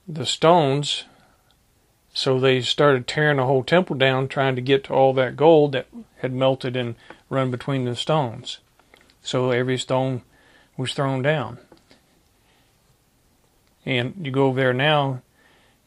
the 0.07 0.27
stones 0.27 1.05
so 2.17 2.39
they 2.39 2.61
started 2.61 3.09
tearing 3.09 3.39
the 3.39 3.45
whole 3.45 3.65
temple 3.65 3.97
down, 3.97 4.29
trying 4.29 4.55
to 4.55 4.63
get 4.63 4.85
to 4.85 4.95
all 4.95 5.13
that 5.15 5.37
gold 5.37 5.73
that 5.73 5.89
had 6.19 6.33
melted 6.33 6.77
and 6.77 6.95
run 7.29 7.51
between 7.51 7.85
the 7.85 7.97
stones. 7.97 8.59
So 9.21 9.51
every 9.51 9.77
stone 9.77 10.23
was 10.77 10.95
thrown 10.95 11.23
down. 11.23 11.59
And 13.85 14.15
you 14.23 14.31
go 14.31 14.47
over 14.47 14.61
there 14.61 14.73
now, 14.73 15.23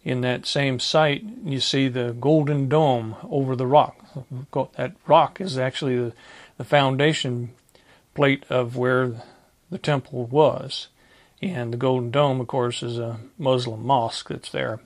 in 0.08 0.22
that 0.22 0.46
same 0.46 0.80
site, 0.80 1.22
you 1.44 1.60
see 1.60 1.90
the 1.90 2.16
golden 2.18 2.70
dome 2.70 3.18
over 3.30 3.58
the 3.58 3.68
rock. 3.68 3.98
That 4.78 4.94
rock 5.06 5.42
is 5.42 5.58
actually 5.58 5.98
the, 5.98 6.14
the 6.58 6.64
foundation 6.64 7.52
plate 8.16 8.46
of 8.50 8.78
where 8.78 9.22
the 9.70 9.78
temple 9.78 10.26
was. 10.26 10.88
And 11.42 11.74
the 11.74 11.78
golden 11.78 12.10
dome, 12.10 12.40
of 12.40 12.48
course, 12.48 12.82
is 12.82 12.98
a 12.98 13.20
Muslim 13.38 13.86
mosque 13.86 14.30
that's 14.30 14.50
there. 14.50 14.80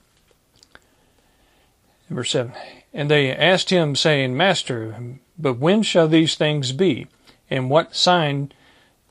Verse 2.09 2.31
7 2.31 2.53
And 2.91 3.11
they 3.11 3.31
asked 3.31 3.69
him, 3.69 3.95
saying, 3.95 4.35
Master, 4.35 5.19
but 5.37 5.59
when 5.59 5.83
shall 5.83 6.07
these 6.07 6.33
things 6.33 6.71
be? 6.71 7.05
And 7.47 7.69
what 7.69 7.95
sign 7.95 8.53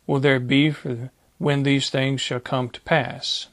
will 0.08 0.18
there 0.18 0.40
be 0.40 0.72
for 0.72 1.12
when 1.38 1.62
these 1.62 1.88
things 1.88 2.20
shall 2.20 2.40
come 2.40 2.68
to 2.70 2.80
pass? 2.80 3.46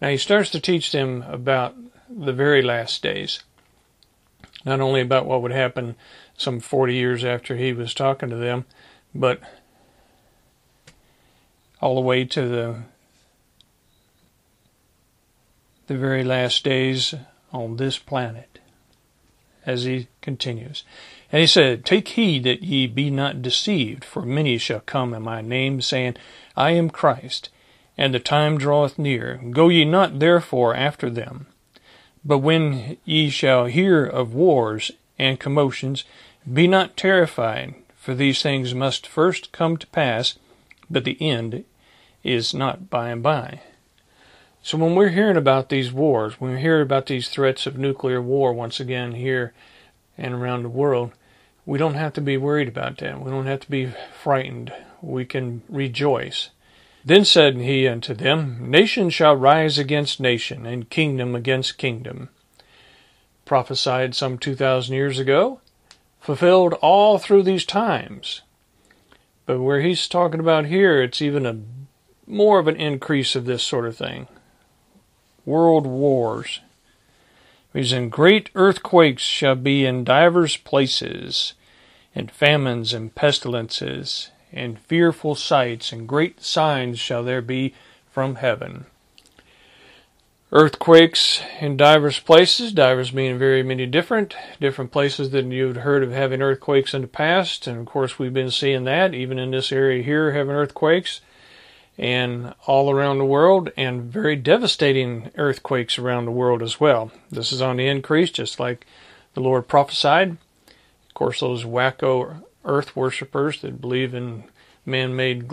Now 0.00 0.08
he 0.08 0.16
starts 0.16 0.50
to 0.50 0.60
teach 0.60 0.92
them 0.92 1.24
about 1.28 1.74
the 2.08 2.32
very 2.32 2.62
last 2.62 3.02
days. 3.02 3.42
Not 4.64 4.80
only 4.80 5.00
about 5.00 5.26
what 5.26 5.42
would 5.42 5.52
happen 5.52 5.96
some 6.36 6.60
40 6.60 6.94
years 6.94 7.24
after 7.24 7.56
he 7.56 7.72
was 7.72 7.94
talking 7.94 8.30
to 8.30 8.36
them, 8.36 8.64
but 9.14 9.40
all 11.80 11.94
the 11.94 12.00
way 12.00 12.24
to 12.24 12.48
the 12.48 12.82
the 15.86 15.96
very 15.96 16.22
last 16.22 16.64
days 16.64 17.14
on 17.50 17.76
this 17.76 17.98
planet. 17.98 18.58
As 19.66 19.84
he 19.84 20.08
continues. 20.22 20.84
And 21.30 21.40
he 21.40 21.46
said, 21.46 21.84
Take 21.84 22.08
heed 22.08 22.44
that 22.44 22.62
ye 22.62 22.86
be 22.86 23.10
not 23.10 23.42
deceived, 23.42 24.04
for 24.04 24.22
many 24.22 24.56
shall 24.56 24.80
come 24.80 25.12
in 25.12 25.22
my 25.22 25.42
name, 25.42 25.82
saying, 25.82 26.16
I 26.56 26.70
am 26.70 26.88
Christ, 26.88 27.50
and 27.98 28.14
the 28.14 28.20
time 28.20 28.56
draweth 28.56 28.98
near. 28.98 29.40
Go 29.50 29.68
ye 29.68 29.84
not 29.84 30.20
therefore 30.20 30.74
after 30.74 31.10
them. 31.10 31.46
But 32.24 32.38
when 32.38 32.96
ye 33.04 33.28
shall 33.28 33.66
hear 33.66 34.04
of 34.04 34.32
wars 34.32 34.92
and 35.18 35.40
commotions, 35.40 36.04
be 36.50 36.68
not 36.68 36.96
terrified, 36.96 37.74
for 37.96 38.14
these 38.14 38.40
things 38.40 38.72
must 38.72 39.06
first 39.06 39.50
come 39.50 39.76
to 39.76 39.86
pass, 39.88 40.38
but 40.88 41.04
the 41.04 41.20
end 41.20 41.64
is 42.22 42.54
not 42.54 42.88
by 42.88 43.10
and 43.10 43.22
by. 43.22 43.60
So 44.62 44.78
when 44.78 44.94
we're 44.94 45.10
hearing 45.10 45.36
about 45.36 45.68
these 45.68 45.92
wars, 45.92 46.40
when 46.40 46.54
we 46.54 46.60
hear 46.60 46.80
about 46.80 47.06
these 47.06 47.28
threats 47.28 47.66
of 47.66 47.78
nuclear 47.78 48.22
war 48.22 48.52
once 48.52 48.80
again 48.80 49.12
here 49.12 49.52
and 50.16 50.34
around 50.34 50.62
the 50.62 50.68
world, 50.68 51.12
we 51.66 51.78
don't 51.78 51.94
have 51.94 52.12
to 52.14 52.20
be 52.20 52.36
worried 52.36 52.68
about 52.68 52.98
that. 52.98 53.20
We 53.20 53.30
don't 53.30 53.46
have 53.46 53.60
to 53.60 53.70
be 53.70 53.92
frightened. 54.22 54.72
We 55.00 55.24
can 55.24 55.62
rejoice. 55.68 56.50
Then 57.08 57.24
said 57.24 57.56
he 57.56 57.88
unto 57.88 58.12
them, 58.12 58.70
Nation 58.70 59.08
shall 59.08 59.34
rise 59.34 59.78
against 59.78 60.20
nation, 60.20 60.66
and 60.66 60.90
kingdom 60.90 61.34
against 61.34 61.78
kingdom. 61.78 62.28
Prophesied 63.46 64.14
some 64.14 64.36
two 64.36 64.54
thousand 64.54 64.94
years 64.94 65.18
ago, 65.18 65.62
fulfilled 66.20 66.74
all 66.82 67.16
through 67.16 67.44
these 67.44 67.64
times. 67.64 68.42
But 69.46 69.62
where 69.62 69.80
he's 69.80 70.06
talking 70.06 70.38
about 70.38 70.66
here, 70.66 71.00
it's 71.00 71.22
even 71.22 71.46
a 71.46 71.56
more 72.26 72.58
of 72.58 72.68
an 72.68 72.76
increase 72.76 73.34
of 73.34 73.46
this 73.46 73.62
sort 73.62 73.86
of 73.86 73.96
thing. 73.96 74.28
World 75.46 75.86
wars. 75.86 76.60
He's 77.72 77.90
in 77.90 78.10
great 78.10 78.50
earthquakes 78.54 79.22
shall 79.22 79.54
be 79.54 79.86
in 79.86 80.04
divers 80.04 80.58
places, 80.58 81.54
and 82.14 82.30
famines 82.30 82.92
and 82.92 83.14
pestilences, 83.14 84.28
and 84.52 84.78
fearful 84.78 85.34
sights, 85.34 85.92
and 85.92 86.08
great 86.08 86.42
signs 86.42 86.98
shall 86.98 87.22
there 87.22 87.42
be 87.42 87.74
from 88.10 88.36
heaven. 88.36 88.86
Earthquakes 90.50 91.42
in 91.60 91.76
divers 91.76 92.20
places, 92.20 92.72
divers 92.72 93.10
being 93.10 93.38
very 93.38 93.62
many 93.62 93.84
different, 93.84 94.34
different 94.58 94.90
places 94.90 95.30
than 95.30 95.50
you've 95.50 95.76
heard 95.76 96.02
of 96.02 96.10
having 96.10 96.40
earthquakes 96.40 96.94
in 96.94 97.02
the 97.02 97.08
past, 97.08 97.66
and 97.66 97.78
of 97.78 97.84
course 97.86 98.18
we've 98.18 98.32
been 98.32 98.50
seeing 98.50 98.84
that, 98.84 99.12
even 99.12 99.38
in 99.38 99.50
this 99.50 99.70
area 99.70 100.02
here, 100.02 100.32
having 100.32 100.56
earthquakes 100.56 101.20
and 101.98 102.54
all 102.66 102.90
around 102.90 103.18
the 103.18 103.24
world, 103.24 103.70
and 103.76 104.04
very 104.04 104.36
devastating 104.36 105.30
earthquakes 105.36 105.98
around 105.98 106.24
the 106.24 106.30
world 106.30 106.62
as 106.62 106.80
well. 106.80 107.10
This 107.30 107.52
is 107.52 107.60
on 107.60 107.76
the 107.76 107.88
increase, 107.88 108.30
just 108.30 108.58
like 108.58 108.86
the 109.34 109.40
Lord 109.40 109.68
prophesied. 109.68 110.30
Of 110.30 111.14
course, 111.14 111.40
those 111.40 111.64
wacko 111.64 112.42
earth 112.68 112.94
worshippers 112.94 113.60
that 113.62 113.80
believe 113.80 114.14
in 114.14 114.44
man 114.86 115.16
made 115.16 115.50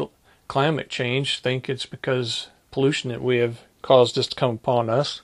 climate 0.48 0.90
change 0.90 1.40
think 1.40 1.70
it's 1.70 1.86
because 1.86 2.48
pollution 2.72 3.10
that 3.10 3.22
we 3.22 3.38
have 3.38 3.62
caused 3.82 4.16
this 4.16 4.28
to 4.28 4.36
come 4.36 4.52
upon 4.52 4.90
us. 4.90 5.22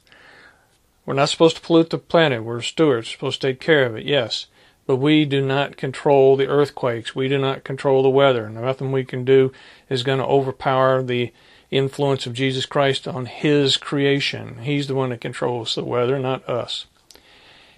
We're 1.05 1.15
not 1.15 1.29
supposed 1.29 1.57
to 1.57 1.61
pollute 1.61 1.89
the 1.89 1.97
planet. 1.97 2.43
We're 2.43 2.61
stewards, 2.61 3.07
We're 3.07 3.11
supposed 3.11 3.41
to 3.41 3.47
take 3.47 3.59
care 3.59 3.85
of 3.85 3.95
it, 3.95 4.05
yes. 4.05 4.47
But 4.85 4.97
we 4.97 5.25
do 5.25 5.45
not 5.45 5.77
control 5.77 6.35
the 6.35 6.47
earthquakes. 6.47 7.15
We 7.15 7.27
do 7.27 7.37
not 7.37 7.63
control 7.63 8.03
the 8.03 8.09
weather. 8.09 8.49
Nothing 8.49 8.91
we 8.91 9.03
can 9.03 9.25
do 9.25 9.51
is 9.89 10.03
going 10.03 10.19
to 10.19 10.25
overpower 10.25 11.01
the 11.01 11.33
influence 11.69 12.25
of 12.25 12.33
Jesus 12.33 12.65
Christ 12.65 13.07
on 13.07 13.25
His 13.25 13.77
creation. 13.77 14.59
He's 14.59 14.87
the 14.87 14.95
one 14.95 15.09
that 15.09 15.21
controls 15.21 15.75
the 15.75 15.83
weather, 15.83 16.19
not 16.19 16.47
us. 16.47 16.85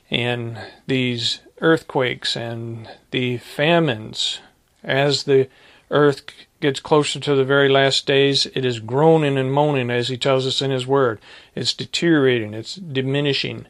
And 0.10 0.60
these 0.88 1.40
earthquakes 1.64 2.36
and 2.36 2.88
the 3.12 3.38
famines, 3.38 4.40
as 4.84 5.24
the 5.24 5.50
earth 5.90 6.22
gets 6.60 6.80
closer 6.80 7.20
to 7.20 7.36
the 7.36 7.44
very 7.44 7.70
last 7.70 8.06
days, 8.06 8.46
it 8.48 8.66
is 8.66 8.80
groaning 8.80 9.38
and 9.38 9.52
moaning, 9.52 9.90
as 9.90 10.10
He 10.10 10.18
tells 10.18 10.46
us 10.46 10.62
in 10.62 10.70
His 10.70 10.86
Word. 10.86 11.20
It's 11.56 11.74
deteriorating, 11.74 12.54
it's 12.54 12.76
diminishing, 12.76 13.68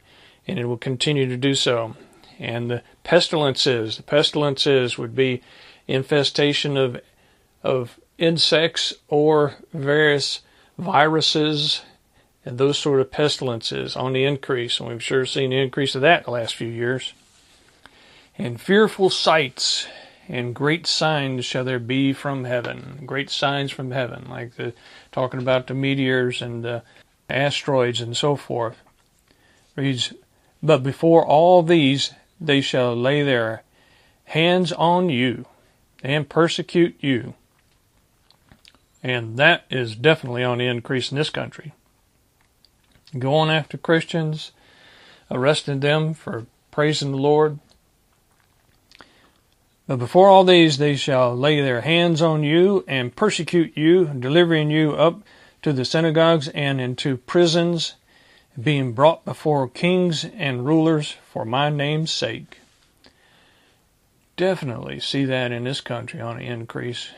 and 0.48 0.60
it 0.60 0.66
will 0.66 0.78
continue 0.78 1.28
to 1.28 1.38
do 1.38 1.56
so 1.56 1.96
and 2.40 2.70
the 2.70 2.82
pestilences. 3.04 3.98
The 3.98 4.04
pestilences 4.04 4.98
would 4.98 5.16
be 5.16 5.42
infestation 5.88 6.78
of 6.78 7.00
of 7.62 8.00
insects 8.18 8.94
or 9.08 9.56
various 9.74 10.42
viruses 10.78 11.82
and 12.46 12.58
those 12.58 12.78
sort 12.78 13.00
of 13.00 13.10
pestilences 13.10 13.96
on 13.96 14.12
the 14.12 14.26
increase, 14.26 14.80
and 14.80 14.90
we've 14.90 15.04
sure 15.04 15.26
seen 15.26 15.52
the 15.52 15.58
increase 15.58 15.96
of 15.96 16.02
that 16.02 16.26
the 16.26 16.32
last 16.32 16.56
few 16.56 16.68
years. 16.68 17.14
And 18.38 18.60
fearful 18.60 19.10
sights 19.10 19.88
and 20.28 20.56
great 20.56 20.88
signs 20.88 21.46
shall 21.46 21.64
there 21.64 21.80
be 21.80 22.14
from 22.14 22.46
heaven. 22.46 23.04
Great 23.06 23.30
signs 23.30 23.72
from 23.72 23.92
heaven, 23.92 24.28
like 24.30 24.56
the 24.56 24.74
talking 25.12 25.40
about 25.40 25.68
the 25.68 25.74
meteors 25.74 26.42
and 26.42 26.64
the 26.64 26.84
asteroids 27.30 28.02
and 28.02 28.16
so 28.16 28.36
forth. 28.36 28.82
Reads, 29.76 30.14
but 30.62 30.84
before 30.84 31.26
all 31.26 31.62
these 31.62 32.12
they 32.40 32.62
shall 32.62 32.96
lay 32.96 33.22
their 33.24 33.64
hands 34.26 34.72
on 34.72 35.10
you 35.10 35.46
and 36.02 36.30
persecute 36.30 36.96
you. 37.00 37.34
And 39.02 39.38
that 39.38 39.66
is 39.70 39.96
definitely 39.96 40.44
on 40.44 40.60
the 40.60 40.68
increase 40.68 41.12
in 41.12 41.18
this 41.18 41.30
country. 41.30 41.74
Going 43.18 43.50
after 43.50 43.78
Christians, 43.78 44.52
arresting 45.30 45.82
them 45.82 46.14
for 46.14 46.46
praising 46.72 47.12
the 47.12 47.18
Lord. 47.18 47.60
But 49.86 50.00
before 50.00 50.30
all 50.30 50.46
these, 50.46 50.78
they 50.78 50.96
shall 50.96 51.36
lay 51.36 51.62
their 51.62 51.82
hands 51.82 52.22
on 52.22 52.44
you 52.44 52.86
and 52.88 53.16
persecute 53.16 53.78
you, 53.78 54.06
delivering 54.06 54.72
you 54.72 54.94
up 54.94 55.22
to 55.62 55.74
the 55.74 55.84
synagogues 55.84 56.48
and 56.50 56.80
into 56.80 57.18
prisons 57.18 57.96
being 58.62 58.94
brought 58.94 59.26
before 59.26 59.68
kings 59.68 60.26
and 60.26 60.66
rulers 60.66 61.16
for 61.32 61.44
my 61.44 61.70
name's 61.70 62.12
sake. 62.12 62.60
Definitely 64.38 65.00
see 65.00 65.26
that 65.26 65.52
in 65.52 65.66
this 65.66 65.82
country 65.82 66.22
on 66.22 66.38
the 66.38 66.46
increase. 66.46 67.10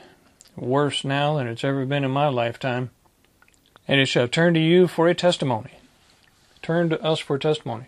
Worse 0.56 1.04
now 1.04 1.38
than 1.38 1.48
it's 1.48 1.64
ever 1.64 1.86
been 1.86 2.04
in 2.04 2.12
my 2.12 2.30
lifetime. 2.30 2.90
And 3.88 4.00
it 4.00 4.08
shall 4.08 4.28
turn 4.28 4.54
to 4.56 4.60
you 4.60 4.88
for 4.88 5.08
a 5.08 5.14
testimony. 5.14 5.72
Turn 6.62 6.90
to 6.90 7.02
us 7.04 7.20
for 7.20 7.38
testimony. 7.38 7.86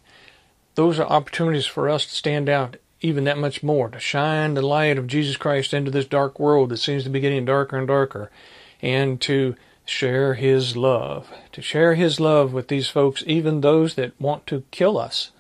Those 0.75 0.99
are 0.99 1.07
opportunities 1.07 1.65
for 1.65 1.89
us 1.89 2.05
to 2.05 2.11
stand 2.11 2.47
out 2.47 2.77
even 3.01 3.25
that 3.25 3.37
much 3.37 3.61
more, 3.61 3.89
to 3.89 3.99
shine 3.99 4.53
the 4.53 4.61
light 4.61 4.97
of 4.97 5.07
Jesus 5.07 5.37
Christ 5.37 5.73
into 5.73 5.91
this 5.91 6.05
dark 6.05 6.39
world 6.39 6.69
that 6.69 6.77
seems 6.77 7.03
to 7.03 7.09
be 7.09 7.19
getting 7.19 7.45
darker 7.45 7.77
and 7.77 7.87
darker, 7.87 8.31
and 8.81 9.21
to 9.21 9.55
share 9.85 10.33
his 10.33 10.75
love, 10.75 11.31
to 11.51 11.61
share 11.61 11.95
his 11.95 12.19
love 12.19 12.53
with 12.53 12.67
these 12.67 12.89
folks, 12.89 13.23
even 13.25 13.61
those 13.61 13.95
that 13.95 14.19
want 14.19 14.45
to 14.47 14.63
kill 14.71 14.97
us. 14.97 15.31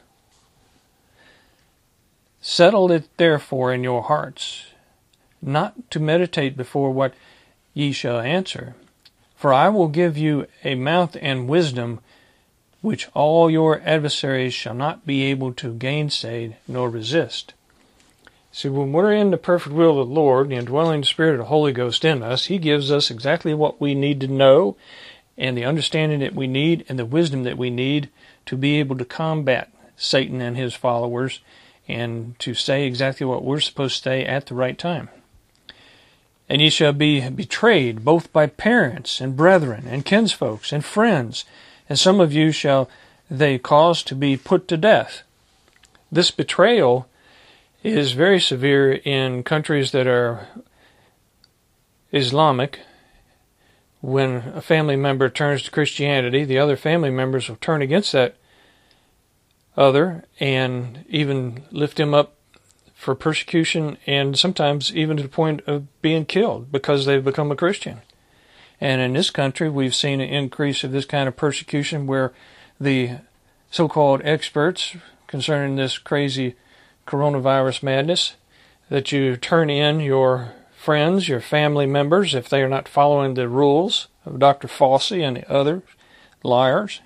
Settle 2.39 2.91
it 2.91 3.09
therefore 3.17 3.73
in 3.73 3.83
your 3.83 4.03
hearts, 4.03 4.67
not 5.41 5.91
to 5.91 5.99
meditate 5.99 6.55
before 6.55 6.91
what 6.91 7.13
ye 7.73 7.91
shall 7.91 8.19
answer. 8.19 8.75
For 9.35 9.53
I 9.53 9.69
will 9.69 9.89
give 9.89 10.17
you 10.17 10.47
a 10.63 10.75
mouth 10.75 11.17
and 11.21 11.47
wisdom 11.47 11.99
which 12.87 13.09
all 13.13 13.51
your 13.51 13.81
adversaries 13.81 14.53
shall 14.53 14.73
not 14.73 15.05
be 15.05 15.23
able 15.23 15.51
to 15.51 15.73
gainsay 15.73 16.55
nor 16.69 16.89
resist. 16.89 17.53
See, 18.53 18.69
when 18.69 18.93
we're 18.93 19.11
in 19.11 19.29
the 19.29 19.37
perfect 19.37 19.75
will 19.75 19.99
of 19.99 20.07
the 20.07 20.13
Lord, 20.13 20.47
the 20.47 20.55
indwelling 20.55 21.03
spirit 21.03 21.33
of 21.33 21.39
the 21.39 21.45
Holy 21.45 21.73
Ghost 21.73 22.05
in 22.05 22.23
us, 22.23 22.45
He 22.45 22.57
gives 22.57 22.89
us 22.89 23.11
exactly 23.11 23.53
what 23.53 23.81
we 23.81 23.93
need 23.93 24.21
to 24.21 24.27
know 24.29 24.77
and 25.37 25.57
the 25.57 25.65
understanding 25.65 26.21
that 26.21 26.33
we 26.33 26.47
need 26.47 26.85
and 26.87 26.97
the 26.97 27.05
wisdom 27.05 27.43
that 27.43 27.57
we 27.57 27.69
need 27.69 28.07
to 28.45 28.55
be 28.55 28.79
able 28.79 28.97
to 28.99 29.03
combat 29.03 29.69
Satan 29.97 30.39
and 30.39 30.55
his 30.55 30.73
followers 30.73 31.41
and 31.89 32.39
to 32.39 32.53
say 32.53 32.85
exactly 32.85 33.25
what 33.25 33.43
we're 33.43 33.59
supposed 33.59 33.97
to 33.97 34.03
say 34.03 34.23
at 34.25 34.45
the 34.45 34.55
right 34.55 34.77
time. 34.77 35.09
And 36.47 36.61
ye 36.61 36.69
shall 36.69 36.93
be 36.93 37.29
betrayed 37.29 38.05
both 38.05 38.31
by 38.31 38.47
parents 38.47 39.19
and 39.19 39.35
brethren 39.35 39.87
and 39.89 40.05
kinsfolks 40.05 40.71
and 40.71 40.85
friends, 40.85 41.43
and 41.89 41.97
some 41.97 42.19
of 42.19 42.33
you 42.33 42.51
shall 42.51 42.89
they 43.29 43.57
cause 43.57 44.03
to 44.03 44.15
be 44.15 44.37
put 44.37 44.67
to 44.67 44.77
death. 44.77 45.23
This 46.11 46.31
betrayal 46.31 47.07
is 47.83 48.13
very 48.13 48.39
severe 48.39 48.93
in 48.93 49.43
countries 49.43 49.91
that 49.91 50.07
are 50.07 50.47
Islamic. 52.11 52.79
When 54.01 54.53
a 54.55 54.61
family 54.61 54.95
member 54.95 55.29
turns 55.29 55.63
to 55.63 55.71
Christianity, 55.71 56.45
the 56.45 56.59
other 56.59 56.77
family 56.77 57.09
members 57.09 57.49
will 57.49 57.57
turn 57.57 57.81
against 57.81 58.11
that 58.13 58.35
other 59.75 60.23
and 60.39 61.05
even 61.07 61.63
lift 61.71 61.99
him 61.99 62.13
up 62.13 62.33
for 62.95 63.13
persecution 63.13 63.97
and 64.07 64.37
sometimes 64.37 64.93
even 64.95 65.17
to 65.17 65.23
the 65.23 65.29
point 65.29 65.61
of 65.67 66.01
being 66.01 66.25
killed 66.25 66.71
because 66.71 67.05
they've 67.05 67.23
become 67.23 67.51
a 67.51 67.55
Christian. 67.55 68.01
And 68.79 69.01
in 69.01 69.13
this 69.13 69.29
country, 69.29 69.69
we've 69.69 69.95
seen 69.95 70.21
an 70.21 70.29
increase 70.29 70.83
of 70.83 70.91
this 70.91 71.05
kind 71.05 71.27
of 71.27 71.35
persecution 71.35 72.07
where 72.07 72.33
the 72.79 73.17
so 73.71 73.87
called 73.87 74.21
experts 74.23 74.95
concerning 75.27 75.75
this 75.75 75.97
crazy 75.97 76.55
coronavirus 77.05 77.83
madness, 77.83 78.35
that 78.89 79.11
you 79.11 79.35
turn 79.35 79.69
in 79.69 79.99
your 79.99 80.53
friends, 80.75 81.27
your 81.27 81.41
family 81.41 81.85
members, 81.85 82.33
if 82.33 82.47
they 82.47 82.61
are 82.61 82.69
not 82.69 82.87
following 82.87 83.33
the 83.33 83.49
rules 83.49 84.07
of 84.25 84.39
Dr. 84.39 84.67
Fauci 84.67 85.21
and 85.21 85.37
the 85.37 85.51
other 85.51 85.83
liars. 86.43 87.01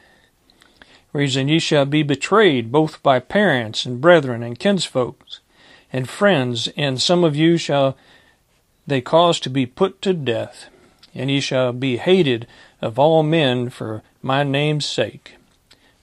Reason 1.13 1.47
ye 1.47 1.59
shall 1.59 1.85
be 1.85 2.03
betrayed 2.03 2.71
both 2.71 3.01
by 3.03 3.19
parents 3.19 3.85
and 3.85 3.99
brethren 3.99 4.43
and 4.43 4.59
kinsfolks 4.59 5.39
and 5.91 6.07
friends, 6.07 6.69
and 6.77 7.01
some 7.01 7.23
of 7.23 7.35
you 7.35 7.57
shall 7.57 7.97
they 8.87 9.01
cause 9.01 9.39
to 9.39 9.49
be 9.49 9.65
put 9.65 10.01
to 10.01 10.13
death, 10.13 10.67
and 11.13 11.29
ye 11.29 11.39
shall 11.39 11.73
be 11.73 11.97
hated 11.97 12.47
of 12.81 12.97
all 12.97 13.23
men 13.23 13.69
for 13.69 14.01
my 14.21 14.43
name's 14.43 14.85
sake. 14.85 15.35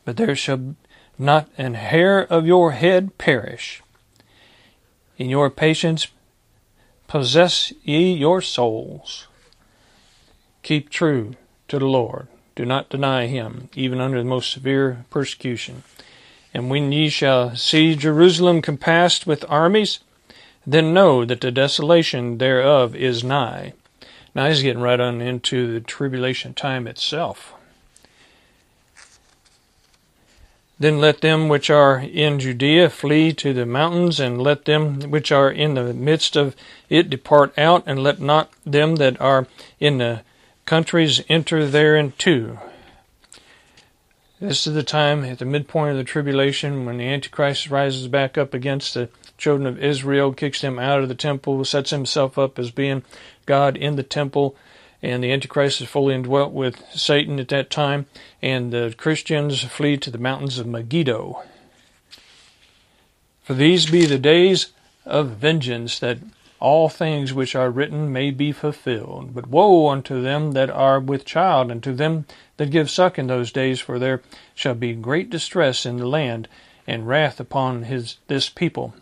But 0.05 0.16
there 0.16 0.37
shall 0.37 0.75
not 1.18 1.49
an 1.59 1.75
hair 1.75 2.21
of 2.21 2.47
your 2.47 2.73
head 2.73 3.18
perish. 3.18 3.83
In 5.16 5.29
your 5.29 5.51
patience 5.51 6.09
possess 7.09 7.73
ye 7.83 8.12
your 8.12 8.40
souls. 8.40 9.27
Keep 10.62 10.90
true 10.90 11.35
to 11.68 11.79
the 11.79 11.87
Lord. 11.87 12.29
Do 12.55 12.64
not 12.64 12.90
deny 12.90 13.27
him, 13.27 13.68
even 13.75 14.01
under 14.01 14.18
the 14.18 14.25
most 14.25 14.51
severe 14.51 15.05
persecution. 15.11 15.83
And 16.53 16.71
when 16.71 16.92
ye 16.92 17.09
shall 17.09 17.57
see 17.57 17.94
Jerusalem 17.94 18.62
compassed 18.62 19.27
with 19.27 19.44
armies, 19.49 20.01
then 20.66 20.92
know 20.92 21.25
that 21.25 21.40
the 21.40 21.51
desolation 21.51 22.38
thereof 22.38 22.94
is 22.94 23.25
nigh. 23.25 23.75
Now 24.38 24.46
he's 24.46 24.62
getting 24.62 24.81
right 24.81 25.01
on 25.01 25.20
into 25.20 25.72
the 25.72 25.81
tribulation 25.81 26.55
time 26.55 26.87
itself. 26.87 27.55
Then 30.79 31.01
let 31.01 31.22
them 31.22 31.48
which 31.48 31.70
are 31.70 31.98
in 31.98 32.38
Judea 32.38 32.88
flee 32.88 33.33
to 33.33 33.53
the 33.53 33.66
mountains, 33.66 34.20
and 34.20 34.40
let 34.40 34.64
them 34.64 35.11
which 35.11 35.33
are 35.33 35.51
in 35.51 35.74
the 35.74 35.92
midst 35.92 36.37
of 36.37 36.55
it 36.88 37.11
depart 37.11 37.53
out, 37.59 37.83
and 37.85 38.01
let 38.01 38.20
not 38.20 38.53
them 38.64 38.94
that 38.94 39.20
are 39.20 39.48
in 39.81 39.98
the 39.98 40.20
countries 40.66 41.20
enter 41.29 41.66
therein 41.66 42.12
too. 42.16 42.61
This 44.38 44.68
is 44.68 44.74
the 44.74 44.85
time 44.85 45.24
at 45.24 45.40
the 45.40 45.46
midpoint 45.46 45.90
of 45.90 45.96
the 45.96 46.05
tribulation 46.05 46.87
when 46.87 46.98
the 46.98 47.09
Antichrist 47.09 47.70
rises 47.70 48.07
back 48.07 48.38
up 48.38 48.55
against 48.55 48.94
the 48.94 49.09
children 49.37 49.66
of 49.66 49.83
Israel, 49.83 50.33
kicks 50.33 50.61
them 50.61 50.79
out 50.79 51.01
of 51.01 51.09
the 51.09 51.14
temple, 51.16 51.64
sets 51.64 51.90
himself 51.90 52.38
up 52.38 52.57
as 52.57 52.70
being 52.70 53.03
God 53.48 53.78
in 53.78 53.96
the 53.96 54.02
temple, 54.02 54.54
and 55.02 55.24
the 55.24 55.32
Antichrist 55.32 55.80
is 55.80 55.88
fully 55.88 56.14
indwelt 56.14 56.52
with 56.52 56.84
Satan 56.92 57.40
at 57.40 57.48
that 57.48 57.70
time, 57.70 58.04
and 58.42 58.70
the 58.70 58.94
Christians 58.96 59.64
flee 59.64 59.96
to 59.96 60.11
the 60.11 60.18
mountains 60.18 60.58
of 60.58 60.66
Megiddo. 60.66 61.42
For 63.42 63.54
these 63.54 63.90
be 63.90 64.04
the 64.04 64.18
days 64.18 64.72
of 65.06 65.30
vengeance, 65.30 65.98
that 65.98 66.18
all 66.61 66.90
things 66.90 67.32
which 67.32 67.54
are 67.54 67.70
written 67.70 68.12
may 68.12 68.30
be 68.30 68.52
fulfilled. 68.52 69.34
But 69.34 69.48
woe 69.48 69.88
unto 69.88 70.20
them 70.20 70.52
that 70.52 70.68
are 70.68 71.00
with 71.00 71.24
child, 71.24 71.70
and 71.70 71.82
to 71.84 71.94
them 71.94 72.26
that 72.58 72.70
give 72.70 72.90
suck 72.90 73.18
in 73.18 73.28
those 73.28 73.50
days, 73.50 73.80
for 73.80 73.98
there 73.98 74.20
shall 74.54 74.74
be 74.74 74.92
great 74.92 75.30
distress 75.30 75.87
in 75.87 75.96
the 75.96 76.06
land, 76.06 76.48
and 76.87 77.08
wrath 77.08 77.40
upon 77.40 77.84
his 77.84 78.18
this 78.26 78.50
people 78.50 78.92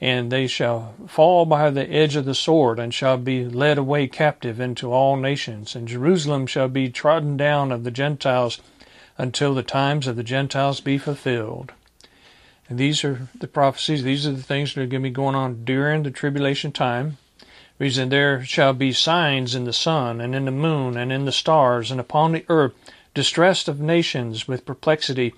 and 0.00 0.30
they 0.30 0.46
shall 0.46 0.94
fall 1.06 1.46
by 1.46 1.70
the 1.70 1.90
edge 1.90 2.16
of 2.16 2.26
the 2.26 2.34
sword, 2.34 2.78
and 2.78 2.92
shall 2.92 3.16
be 3.16 3.44
led 3.44 3.78
away 3.78 4.06
captive 4.06 4.60
into 4.60 4.92
all 4.92 5.16
nations, 5.16 5.74
and 5.74 5.88
Jerusalem 5.88 6.46
shall 6.46 6.68
be 6.68 6.90
trodden 6.90 7.36
down 7.36 7.72
of 7.72 7.84
the 7.84 7.90
Gentiles 7.90 8.60
until 9.16 9.54
the 9.54 9.62
times 9.62 10.06
of 10.06 10.16
the 10.16 10.22
Gentiles 10.22 10.80
be 10.80 10.98
fulfilled. 10.98 11.72
And 12.68 12.78
these 12.78 13.04
are 13.04 13.28
the 13.38 13.46
prophecies, 13.46 14.02
these 14.02 14.26
are 14.26 14.32
the 14.32 14.42
things 14.42 14.74
that 14.74 14.82
are 14.82 14.86
going 14.86 15.02
to 15.02 15.08
be 15.08 15.14
going 15.14 15.34
on 15.34 15.64
during 15.64 16.02
the 16.02 16.10
tribulation 16.10 16.72
time. 16.72 17.16
Reason 17.78 18.08
there 18.08 18.44
shall 18.44 18.72
be 18.72 18.92
signs 18.92 19.54
in 19.54 19.64
the 19.64 19.72
sun, 19.72 20.20
and 20.20 20.34
in 20.34 20.44
the 20.44 20.50
moon, 20.50 20.96
and 20.96 21.12
in 21.12 21.24
the 21.24 21.32
stars, 21.32 21.90
and 21.90 22.00
upon 22.00 22.32
the 22.32 22.44
earth, 22.48 22.72
distress 23.14 23.66
of 23.68 23.80
nations 23.80 24.46
with 24.46 24.66
perplexity, 24.66 25.32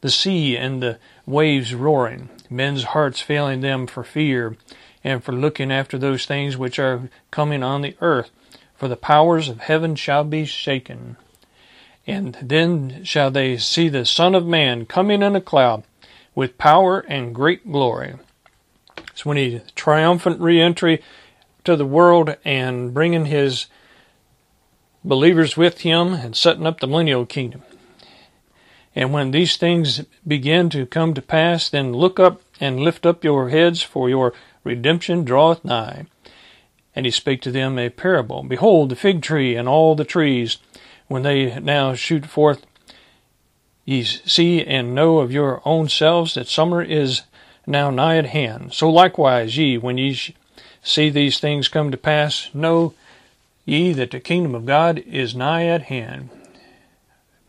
the 0.00 0.10
sea 0.10 0.56
and 0.56 0.82
the 0.82 0.98
waves 1.26 1.74
roaring, 1.74 2.28
men's 2.50 2.84
hearts 2.84 3.20
failing 3.20 3.60
them 3.60 3.86
for 3.86 4.02
fear, 4.04 4.56
and 5.02 5.22
for 5.22 5.32
looking 5.32 5.72
after 5.72 5.96
those 5.96 6.26
things 6.26 6.56
which 6.56 6.78
are 6.78 7.08
coming 7.30 7.62
on 7.62 7.82
the 7.82 7.96
earth, 8.00 8.30
for 8.74 8.88
the 8.88 8.96
powers 8.96 9.48
of 9.48 9.60
heaven 9.60 9.94
shall 9.94 10.24
be 10.24 10.44
shaken. 10.44 11.16
And 12.06 12.36
then 12.42 13.04
shall 13.04 13.30
they 13.30 13.56
see 13.56 13.88
the 13.88 14.04
Son 14.04 14.34
of 14.34 14.46
Man 14.46 14.86
coming 14.86 15.22
in 15.22 15.36
a 15.36 15.40
cloud 15.40 15.84
with 16.34 16.58
power 16.58 17.00
and 17.00 17.34
great 17.34 17.70
glory. 17.70 18.14
So 19.14 19.28
when 19.28 19.36
he 19.36 19.60
triumphant 19.74 20.40
re-entry 20.40 21.02
to 21.64 21.76
the 21.76 21.86
world 21.86 22.36
and 22.44 22.94
bringing 22.94 23.26
his 23.26 23.66
believers 25.04 25.56
with 25.56 25.80
him 25.80 26.14
and 26.14 26.34
setting 26.34 26.66
up 26.66 26.80
the 26.80 26.86
millennial 26.86 27.26
kingdom. 27.26 27.62
And 28.94 29.12
when 29.12 29.30
these 29.30 29.56
things 29.56 30.04
begin 30.26 30.68
to 30.70 30.86
come 30.86 31.14
to 31.14 31.22
pass, 31.22 31.68
then 31.68 31.92
look 31.92 32.18
up 32.18 32.42
and 32.60 32.80
lift 32.80 33.06
up 33.06 33.22
your 33.24 33.48
heads, 33.48 33.82
for 33.82 34.08
your 34.08 34.34
redemption 34.64 35.24
draweth 35.24 35.64
nigh. 35.64 36.06
And 36.94 37.06
he 37.06 37.12
spake 37.12 37.40
to 37.42 37.52
them 37.52 37.78
a 37.78 37.88
parable. 37.88 38.42
Behold, 38.42 38.88
the 38.88 38.96
fig 38.96 39.22
tree 39.22 39.54
and 39.54 39.68
all 39.68 39.94
the 39.94 40.04
trees, 40.04 40.58
when 41.06 41.22
they 41.22 41.58
now 41.60 41.94
shoot 41.94 42.26
forth, 42.26 42.66
ye 43.84 44.02
see 44.02 44.62
and 44.64 44.94
know 44.94 45.18
of 45.18 45.32
your 45.32 45.62
own 45.64 45.88
selves 45.88 46.34
that 46.34 46.48
summer 46.48 46.82
is 46.82 47.22
now 47.66 47.90
nigh 47.90 48.16
at 48.16 48.26
hand. 48.26 48.72
So 48.74 48.90
likewise 48.90 49.56
ye, 49.56 49.78
when 49.78 49.98
ye 49.98 50.34
see 50.82 51.10
these 51.10 51.38
things 51.38 51.68
come 51.68 51.90
to 51.92 51.96
pass, 51.96 52.50
know 52.52 52.94
ye 53.64 53.92
that 53.92 54.10
the 54.10 54.20
kingdom 54.20 54.54
of 54.54 54.66
God 54.66 54.98
is 54.98 55.34
nigh 55.34 55.66
at 55.66 55.82
hand 55.82 56.30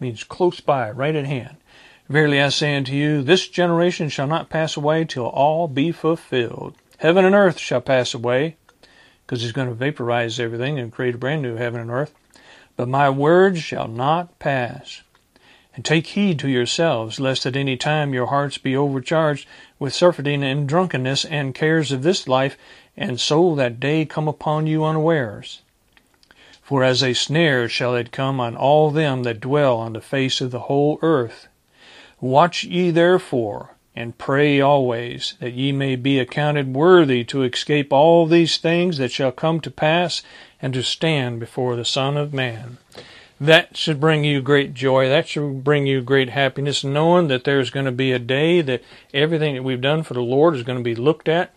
means 0.01 0.23
close 0.23 0.59
by, 0.59 0.91
right 0.91 1.15
at 1.15 1.25
hand. 1.25 1.57
Verily 2.09 2.41
I 2.41 2.49
say 2.49 2.75
unto 2.75 2.91
you, 2.91 3.21
this 3.21 3.47
generation 3.47 4.09
shall 4.09 4.27
not 4.27 4.49
pass 4.49 4.75
away 4.75 5.05
till 5.05 5.27
all 5.27 5.69
be 5.69 5.93
fulfilled. 5.93 6.75
Heaven 6.97 7.23
and 7.23 7.33
earth 7.33 7.57
shall 7.57 7.79
pass 7.79 8.13
away, 8.13 8.57
because 9.25 9.41
he's 9.41 9.53
going 9.53 9.69
to 9.69 9.73
vaporize 9.73 10.39
everything 10.39 10.77
and 10.77 10.91
create 10.91 11.15
a 11.15 11.17
brand 11.17 11.41
new 11.41 11.55
heaven 11.55 11.79
and 11.79 11.89
earth. 11.89 12.13
But 12.75 12.89
my 12.89 13.09
words 13.09 13.61
shall 13.63 13.87
not 13.87 14.39
pass. 14.39 15.03
And 15.73 15.85
take 15.85 16.07
heed 16.07 16.37
to 16.39 16.49
yourselves, 16.49 17.19
lest 17.19 17.45
at 17.45 17.55
any 17.55 17.77
time 17.77 18.13
your 18.13 18.25
hearts 18.25 18.57
be 18.57 18.75
overcharged 18.75 19.47
with 19.79 19.93
surfeiting 19.93 20.43
and 20.43 20.67
drunkenness 20.67 21.23
and 21.23 21.55
cares 21.55 21.93
of 21.93 22.03
this 22.03 22.27
life, 22.27 22.57
and 22.97 23.21
so 23.21 23.55
that 23.55 23.79
day 23.79 24.03
come 24.03 24.27
upon 24.27 24.67
you 24.67 24.83
unawares. 24.83 25.61
For 26.71 26.85
as 26.85 27.03
a 27.03 27.13
snare 27.13 27.67
shall 27.67 27.95
it 27.97 28.13
come 28.13 28.39
on 28.39 28.55
all 28.55 28.91
them 28.91 29.23
that 29.23 29.41
dwell 29.41 29.75
on 29.75 29.91
the 29.91 29.99
face 29.99 30.39
of 30.39 30.51
the 30.51 30.59
whole 30.61 30.99
earth. 31.01 31.49
Watch 32.21 32.63
ye 32.63 32.91
therefore, 32.91 33.71
and 33.93 34.17
pray 34.17 34.61
always, 34.61 35.33
that 35.41 35.51
ye 35.51 35.73
may 35.73 35.97
be 35.97 36.17
accounted 36.17 36.73
worthy 36.73 37.25
to 37.25 37.43
escape 37.43 37.91
all 37.91 38.25
these 38.25 38.55
things 38.55 38.99
that 38.99 39.11
shall 39.11 39.33
come 39.33 39.59
to 39.59 39.69
pass, 39.69 40.21
and 40.61 40.73
to 40.73 40.81
stand 40.81 41.41
before 41.41 41.75
the 41.75 41.83
Son 41.83 42.15
of 42.15 42.33
Man. 42.33 42.77
That 43.37 43.75
should 43.75 43.99
bring 43.99 44.23
you 44.23 44.41
great 44.41 44.73
joy. 44.73 45.09
That 45.09 45.27
should 45.27 45.65
bring 45.65 45.87
you 45.87 46.01
great 46.01 46.29
happiness, 46.29 46.85
knowing 46.85 47.27
that 47.27 47.43
there's 47.43 47.69
going 47.69 47.85
to 47.85 47.91
be 47.91 48.13
a 48.13 48.17
day 48.17 48.61
that 48.61 48.81
everything 49.13 49.55
that 49.55 49.63
we've 49.63 49.81
done 49.81 50.03
for 50.03 50.13
the 50.13 50.21
Lord 50.21 50.55
is 50.55 50.63
going 50.63 50.77
to 50.77 50.83
be 50.85 50.95
looked 50.95 51.27
at, 51.27 51.53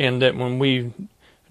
and 0.00 0.20
that 0.20 0.34
when 0.34 0.58
we 0.58 0.90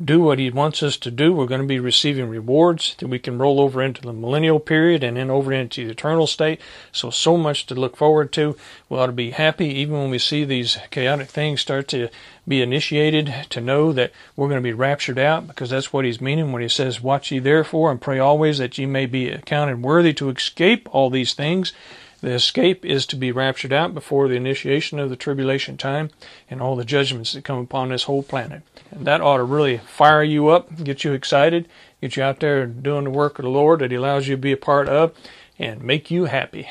do 0.04 0.22
what 0.22 0.40
He 0.40 0.50
wants 0.50 0.82
us 0.84 0.98
to 0.98 1.12
do, 1.12 1.34
we're 1.34 1.46
going 1.46 1.62
to 1.62 1.68
be 1.68 1.80
receiving 1.80 2.30
rewards 2.30 2.96
that 3.00 3.08
we 3.08 3.20
can 3.20 3.38
roll 3.38 3.60
over 3.60 3.82
into 3.82 4.02
the 4.02 4.14
millennial 4.14 4.60
period 4.60 5.04
and 5.04 5.18
then 5.18 5.30
over 5.30 5.54
into 5.54 5.86
the 5.86 5.92
eternal 5.92 6.28
state. 6.28 6.60
So, 6.92 7.10
so 7.10 7.38
much 7.38 7.66
to 7.68 7.76
look 7.76 7.96
forward 7.96 8.32
to. 8.34 8.56
We 8.90 8.98
ought 8.98 9.08
to 9.08 9.12
be 9.12 9.32
happy 9.32 9.68
even 9.68 9.98
when 9.98 10.10
we 10.10 10.20
see 10.20 10.44
these 10.44 10.78
chaotic 10.90 11.30
things 11.30 11.62
start 11.62 11.88
to 11.90 12.10
be 12.48 12.62
initiated 12.62 13.34
to 13.50 13.62
know 13.62 13.94
that 13.94 14.12
we're 14.36 14.50
going 14.50 14.62
to 14.62 14.64
be 14.64 14.74
raptured 14.74 15.20
out 15.20 15.48
because 15.48 15.70
that's 15.70 15.94
what 15.94 16.06
He's 16.06 16.22
meaning 16.22 16.52
when 16.52 16.62
He 16.62 16.70
says, 16.70 17.02
Watch 17.02 17.32
ye 17.32 17.40
therefore 17.40 17.92
and 17.92 18.02
pray 18.02 18.20
always 18.20 18.58
that 18.58 18.78
ye 18.78 18.86
may 18.86 19.06
be 19.06 19.30
accounted 19.30 19.82
worthy 19.82 20.14
to 20.14 20.30
escape 20.30 20.90
all 20.94 21.10
these 21.10 21.34
things 21.34 21.74
the 22.22 22.32
escape 22.32 22.86
is 22.86 23.06
to 23.08 23.16
be 23.16 23.32
raptured 23.32 23.74
out 23.74 23.94
before 23.94 24.28
the 24.28 24.36
initiation 24.36 25.00
of 25.00 25.10
the 25.10 25.16
tribulation 25.16 25.76
time 25.76 26.12
and 26.50 26.62
all 26.62 26.76
the 26.76 26.86
judgments 26.86 27.34
that 27.34 27.44
come 27.44 27.58
upon 27.58 27.90
this 27.90 28.04
whole 28.04 28.24
planet. 28.24 28.62
And 28.92 29.06
that 29.06 29.22
ought 29.22 29.38
to 29.38 29.44
really 29.44 29.78
fire 29.78 30.24
you 30.24 30.50
up, 30.50 30.84
get 30.84 31.04
you 31.04 31.14
excited, 31.14 31.68
get 32.00 32.16
you 32.16 32.24
out 32.24 32.40
there 32.40 32.66
doing 32.66 33.06
the 33.06 33.10
work 33.10 33.40
of 33.40 33.44
the 33.44 33.50
Lord 33.50 33.80
that 33.80 33.92
He 33.92 33.98
allows 33.98 34.28
you 34.28 34.36
to 34.36 34.42
be 34.42 34.52
a 34.52 34.58
part 34.58 34.88
of, 34.88 35.16
and 35.58 35.84
make 35.84 36.12
you 36.12 36.26
happy. 36.26 36.70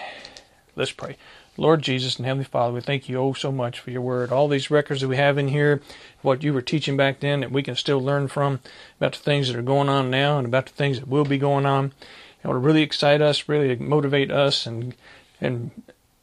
Let's 0.76 0.92
pray. 0.92 1.16
Lord 1.56 1.82
Jesus 1.82 2.16
and 2.16 2.24
Heavenly 2.24 2.44
Father, 2.44 2.72
we 2.72 2.80
thank 2.80 3.08
you 3.08 3.18
oh 3.18 3.32
so 3.32 3.52
much 3.52 3.80
for 3.80 3.90
your 3.90 4.00
word. 4.00 4.32
All 4.32 4.48
these 4.48 4.70
records 4.70 5.00
that 5.00 5.08
we 5.08 5.16
have 5.16 5.36
in 5.36 5.48
here, 5.48 5.82
what 6.22 6.42
you 6.42 6.54
were 6.54 6.62
teaching 6.62 6.96
back 6.96 7.20
then 7.20 7.40
that 7.40 7.52
we 7.52 7.62
can 7.62 7.74
still 7.74 8.00
learn 8.00 8.28
from 8.28 8.60
about 8.98 9.12
the 9.12 9.18
things 9.18 9.48
that 9.48 9.56
are 9.56 9.62
going 9.62 9.88
on 9.88 10.10
now 10.10 10.38
and 10.38 10.46
about 10.46 10.66
the 10.66 10.72
things 10.72 11.00
that 11.00 11.08
will 11.08 11.24
be 11.24 11.38
going 11.38 11.66
on. 11.66 11.92
It 12.42 12.48
will 12.48 12.54
really 12.54 12.82
excite 12.82 13.20
us, 13.20 13.48
really 13.48 13.76
motivate 13.76 14.30
us, 14.30 14.64
and 14.64 14.94
and 15.40 15.70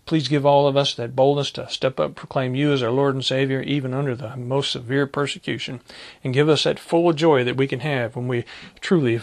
please 0.06 0.28
give 0.28 0.46
all 0.46 0.68
of 0.68 0.78
us 0.78 0.94
that 0.96 1.16
boldness 1.16 1.52
to 1.52 1.70
step 1.70 2.00
up, 2.00 2.16
proclaim 2.16 2.56
you 2.56 2.72
as 2.72 2.82
our 2.82 2.92
Lord 2.92 3.14
and 3.14 3.24
Savior, 3.24 3.62
even 3.62 3.94
under 3.94 4.16
the 4.16 4.36
most 4.38 4.72
severe 4.72 5.06
persecution, 5.06 5.82
and 6.24 6.34
give 6.34 6.50
us 6.50 6.64
that 6.64 6.80
full 6.80 7.12
joy 7.14 7.44
that 7.44 7.58
we 7.58 7.68
can 7.68 7.82
have 7.82 8.16
when 8.16 8.28
we 8.28 8.46
truly 8.80 9.20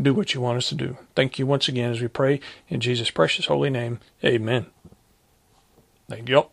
do 0.00 0.14
what 0.14 0.34
you 0.34 0.40
want 0.40 0.58
us 0.58 0.68
to 0.70 0.74
do. 0.74 0.96
Thank 1.14 1.38
you 1.38 1.46
once 1.46 1.68
again 1.68 1.92
as 1.92 2.00
we 2.00 2.08
pray 2.08 2.40
in 2.68 2.80
Jesus' 2.80 3.10
precious 3.10 3.46
holy 3.46 3.70
name. 3.70 4.00
Amen. 4.24 4.66
Thank 6.08 6.28
you. 6.28 6.46